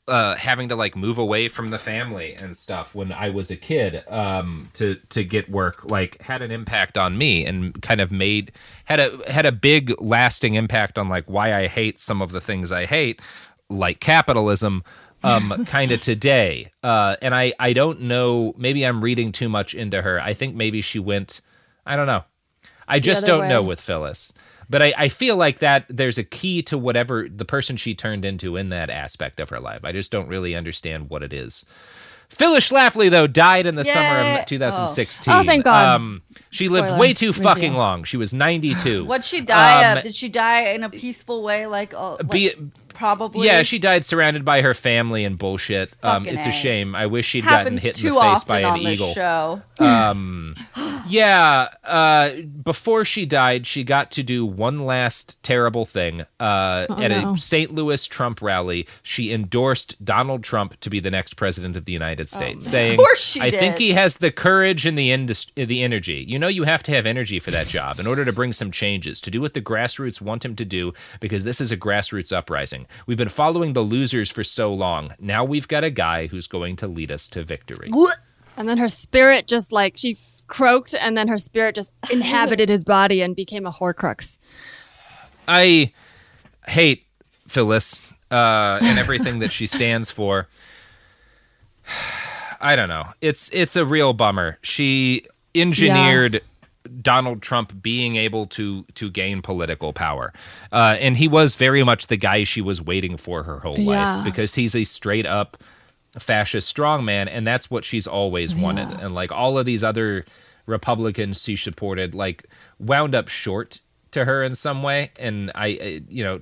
[0.07, 3.57] uh, having to like move away from the family and stuff when I was a
[3.57, 8.13] kid, um, to to get work, like had an impact on me and kind of
[8.13, 8.53] made
[8.85, 12.41] had a had a big lasting impact on like why I hate some of the
[12.41, 13.21] things I hate,
[13.71, 14.85] like capitalism.
[15.25, 16.71] Um kind of today.
[16.83, 20.21] Uh and i i don't know maybe i'm reading too much into her.
[20.21, 21.41] I think maybe she went
[21.87, 22.25] i don't know.
[22.87, 24.33] I just don't know with phyllis.
[24.71, 28.25] But I, I feel like that there's a key to whatever the person she turned
[28.25, 29.81] into in that aspect of her life.
[29.85, 31.67] I just don't really understand what it is.
[32.31, 35.39] Phyllis schlafly though died in the summer of 2016 Oh.
[35.39, 35.95] Oh, thank God.
[35.97, 37.43] um she lived way too review.
[37.43, 38.05] fucking long.
[38.05, 40.05] She was 92 What'd she die Um, of?
[40.05, 41.67] Did she die in a peaceful way?
[41.67, 42.55] Like, like be,
[42.95, 43.47] probably.
[43.47, 45.93] Yeah, she died surrounded by her family and bullshit.
[46.03, 46.53] Um, it's a A.
[46.53, 46.95] shame.
[46.95, 49.13] I wish she'd gotten hit in the face often by an on this eagle.
[49.13, 49.63] show.
[49.81, 50.57] Um,
[51.09, 51.69] yeah.
[51.83, 56.23] Uh, before she died, she got to do one last terrible thing.
[56.41, 57.33] Uh, Oh, at no.
[57.33, 57.73] a St.
[57.75, 62.29] Louis Trump rally, she endorsed Donald Trump to be the next president of the United
[62.29, 65.83] States, saying, Of course she "I think he has the courage and the indus- the
[65.83, 66.25] energy.
[66.29, 68.71] You know, you have to have energy for that job in order to bring some
[68.71, 72.33] changes, to do what the grassroots want him to do, because this is a grassroots
[72.33, 72.84] uprising.
[73.07, 75.15] We've been following the losers for so long.
[75.19, 77.91] Now we've got a guy who's going to lead us to victory."
[78.57, 82.85] And then her spirit just like she croaked and then her spirit just inhabited his
[82.85, 84.39] body and became a horcrux.
[85.47, 85.93] I
[86.67, 87.07] hate
[87.49, 90.49] Phyllis uh, and everything that she stands for.
[92.61, 93.09] I don't know.
[93.21, 94.59] It's it's a real bummer.
[94.63, 96.41] She engineered
[97.01, 100.33] Donald Trump being able to to gain political power,
[100.73, 104.17] uh, and he was very much the guy she was waiting for her whole Yeah.
[104.17, 105.57] life because he's a straight up
[106.19, 108.89] fascist strongman, and that's what she's always wanted.
[109.01, 110.25] And like all of these other
[110.67, 112.45] Republicans she supported, like
[112.79, 113.81] wound up short
[114.13, 115.11] to her in some way.
[115.19, 116.41] And I, I you know,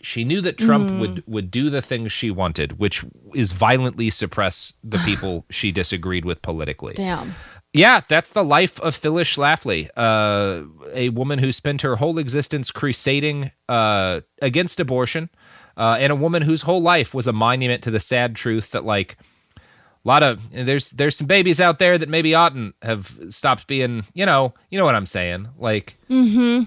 [0.00, 0.98] she knew that Trump Mm.
[1.00, 3.04] would would do the things she wanted, which
[3.34, 6.94] is violently suppress the people she disagreed with politically.
[6.94, 7.34] Damn.
[7.72, 12.70] Yeah, that's the life of Phyllis Schlafly, uh, a woman who spent her whole existence
[12.72, 15.30] crusading uh, against abortion,
[15.76, 18.84] uh, and a woman whose whole life was a monument to the sad truth that,
[18.84, 19.16] like,
[19.56, 24.04] a lot of there's there's some babies out there that maybe oughtn't have stopped being,
[24.14, 26.64] you know, you know what I'm saying, like, Mm-hmm.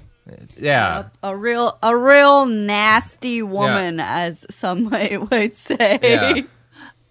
[0.58, 6.00] yeah, A real, a real nasty woman, as some might, might say.
[6.02, 6.42] Yeah.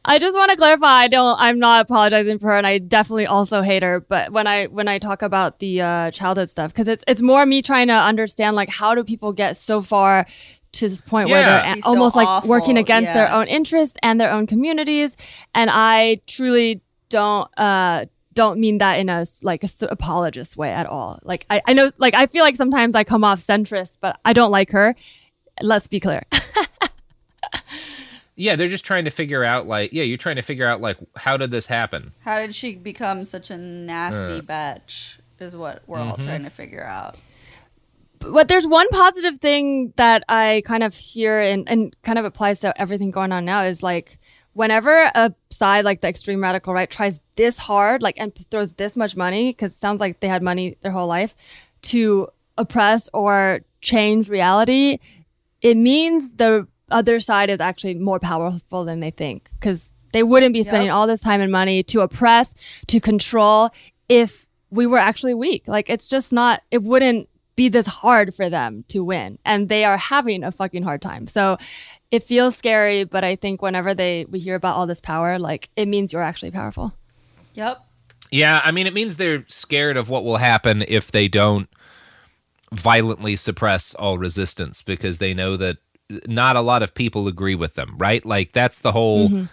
[0.05, 0.87] I just want to clarify.
[1.03, 1.37] I don't.
[1.39, 4.01] I'm not apologizing for her, and I definitely also hate her.
[4.01, 7.47] But when I when I talk about the uh, childhood stuff, because it's it's more
[7.47, 10.27] me trying to understand like how do people get so far
[10.73, 13.47] to this point where they're Be a- so almost like awful, working against their own
[13.47, 15.17] interests and their own communities,
[15.55, 17.49] and I truly don't.
[17.59, 21.19] uh don't mean that in a like a s- apologist way at all.
[21.23, 24.33] Like I, I know like I feel like sometimes I come off centrist, but I
[24.33, 24.95] don't like her.
[25.61, 26.23] Let's be clear.
[28.37, 28.57] yeah.
[28.57, 31.37] They're just trying to figure out, like, yeah, you're trying to figure out, like, how
[31.37, 32.13] did this happen?
[32.21, 34.41] How did she become such a nasty Uh.
[34.43, 35.17] bitch?
[35.41, 36.25] Is what we're all Mhm.
[36.25, 37.17] trying to figure out.
[38.21, 42.61] but there's one positive thing that I kind of hear and, and kind of applies
[42.61, 44.17] to everything going on now is like
[44.53, 48.97] whenever a side like the extreme radical right tries this hard like and throws this
[48.97, 51.35] much money because it sounds like they had money their whole life
[51.83, 54.99] to oppress or change reality
[55.61, 60.53] it means the other side is actually more powerful than they think because they wouldn't
[60.53, 60.95] be spending Yep.
[60.95, 62.53] all this time and money to oppress
[62.89, 63.71] to control
[64.09, 68.49] if we were actually weak like it's just not it wouldn't be this hard for
[68.51, 71.57] them to win and they are having a fucking hard time so
[72.11, 75.71] it feels scary but i think whenever they we hear about all this power like
[75.77, 76.93] it means you're actually powerful
[77.55, 77.83] Yep.
[78.31, 81.69] Yeah, I mean, it means they're scared of what will happen if they don't
[82.73, 85.77] violently suppress all resistance because they know that
[86.27, 88.25] not a lot of people agree with them, right?
[88.25, 89.49] Like that's the whole Mhm.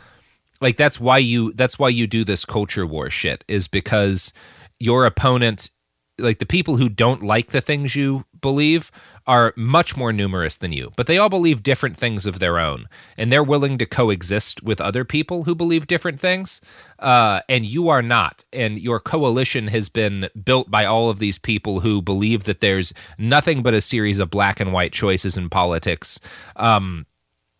[0.62, 4.34] like that's why you that's why you do this culture war shit is because
[4.80, 5.70] your opponent
[6.18, 8.92] like the people who don't like the things you believe
[9.30, 12.88] are much more numerous than you but they all believe different things of their own
[13.16, 16.60] and they're willing to coexist with other people who believe different things
[17.00, 21.38] uh, and you are not and your coalition has been built by all of these
[21.38, 25.48] people who believe that there's nothing but a series of black and white choices in
[25.48, 26.20] politics
[26.56, 27.06] um,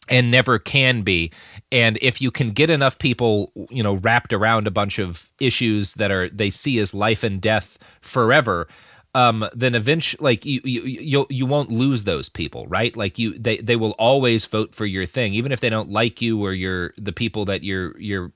[0.10, 1.32] and never can be.
[1.72, 5.94] And if you can get enough people, you know, wrapped around a bunch of issues
[5.96, 8.68] that are they see as life and death forever,
[9.16, 12.96] um, then eventually, like you, you, you'll you won't lose those people, right?
[12.96, 16.22] Like you, they they will always vote for your thing, even if they don't like
[16.22, 18.32] you or you're the people that you're you're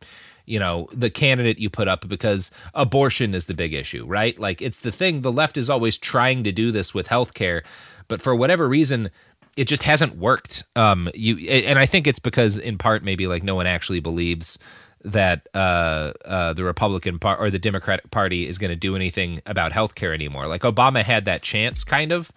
[0.46, 4.62] you know the candidate you put up because abortion is the big issue right like
[4.62, 7.64] it's the thing the left is always trying to do this with healthcare
[8.08, 9.10] but for whatever reason
[9.56, 13.44] it just hasn't worked um you and i think it's because in part maybe like
[13.44, 14.60] no one actually believes
[15.04, 19.42] that uh, uh, the Republican part or the Democratic Party is going to do anything
[19.46, 20.46] about healthcare anymore.
[20.46, 22.32] Like Obama had that chance, kind of,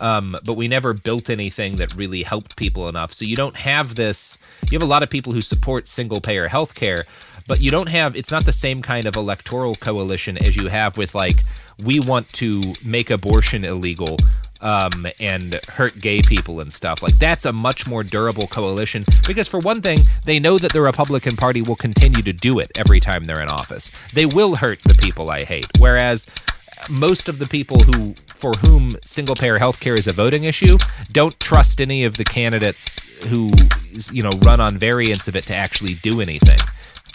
[0.00, 3.12] um, but we never built anything that really helped people enough.
[3.12, 4.38] So you don't have this.
[4.70, 7.04] You have a lot of people who support single payer healthcare,
[7.46, 8.16] but you don't have.
[8.16, 11.44] It's not the same kind of electoral coalition as you have with like
[11.82, 14.16] we want to make abortion illegal
[14.60, 17.02] um, and hurt gay people and stuff.
[17.02, 20.80] Like that's a much more durable coalition because for one thing, they know that the
[20.80, 23.90] Republican Party will continue to do it every time they're in office.
[24.12, 25.66] They will hurt the people I hate.
[25.78, 26.26] Whereas
[26.90, 30.76] most of the people who for whom single payer healthcare is a voting issue
[31.10, 33.50] don't trust any of the candidates who
[34.12, 36.58] you know run on variants of it to actually do anything.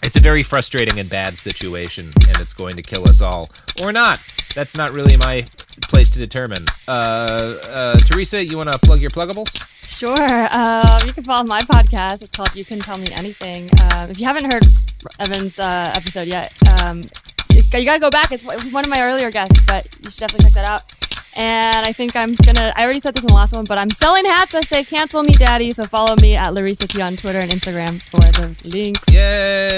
[0.03, 3.49] It's a very frustrating and bad situation, and it's going to kill us all.
[3.81, 4.19] Or not.
[4.55, 5.45] That's not really my
[5.83, 6.65] place to determine.
[6.87, 9.49] Uh, uh, Teresa, you want to plug your pluggables?
[9.87, 10.47] Sure.
[10.51, 12.23] Um, you can follow my podcast.
[12.23, 13.69] It's called You Can Tell Me Anything.
[13.93, 14.65] Um, if you haven't heard
[15.19, 17.03] Evan's uh, episode yet, um,
[17.53, 18.31] you, you got to go back.
[18.31, 21.00] It's one of my earlier guests, but you should definitely check that out.
[21.35, 22.73] And I think I'm gonna.
[22.75, 25.23] I already said this in the last one, but I'm selling hats that say "Cancel
[25.23, 29.01] Me, Daddy." So follow me at Larissa T on Twitter and Instagram for those links.
[29.11, 29.69] Yay!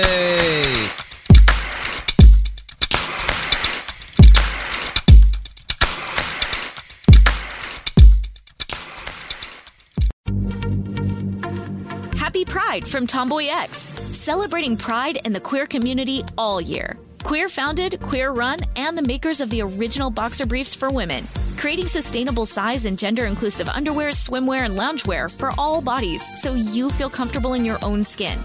[12.18, 16.98] Happy Pride from Tomboy X, celebrating pride and the queer community all year.
[17.24, 21.28] Queer founded, queer run, and the makers of the original boxer briefs for women,
[21.58, 26.90] creating sustainable size and gender inclusive underwear, swimwear, and loungewear for all bodies so you
[26.90, 28.38] feel comfortable in your own skin.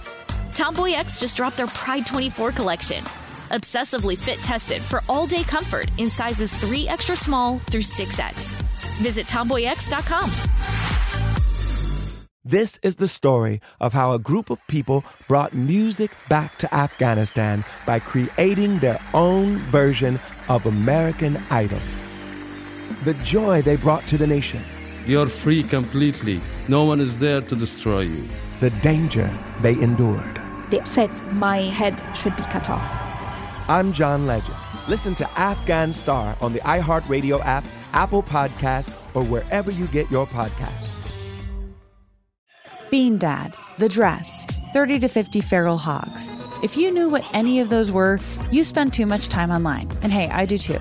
[0.55, 3.02] Tomboy X just dropped their Pride 24 collection.
[3.51, 8.62] Obsessively fit tested for all day comfort in sizes 3 extra small through 6X.
[9.02, 10.30] Visit tomboyx.com.
[12.44, 17.62] This is the story of how a group of people brought music back to Afghanistan
[17.85, 20.18] by creating their own version
[20.48, 21.80] of American Idol.
[23.09, 24.62] The joy they brought to the nation,
[25.06, 26.43] You're free completely.
[26.68, 28.22] No one is there to destroy you.
[28.60, 29.30] the danger
[29.62, 30.39] they endured.
[30.68, 32.86] They said my head should be cut off.
[33.66, 34.59] I'm John Legend.
[34.89, 37.64] Listen to Afghan Star on the iHeartRadio app,
[37.94, 40.90] Apple Podcasts, or wherever you get your podcasts.
[42.90, 44.44] Bean Dad, The Dress,
[44.74, 46.30] 30 to 50 Feral Hogs.
[46.62, 48.20] If you knew what any of those were,
[48.51, 49.89] you spend too much time online.
[50.02, 50.80] And hey, I do too.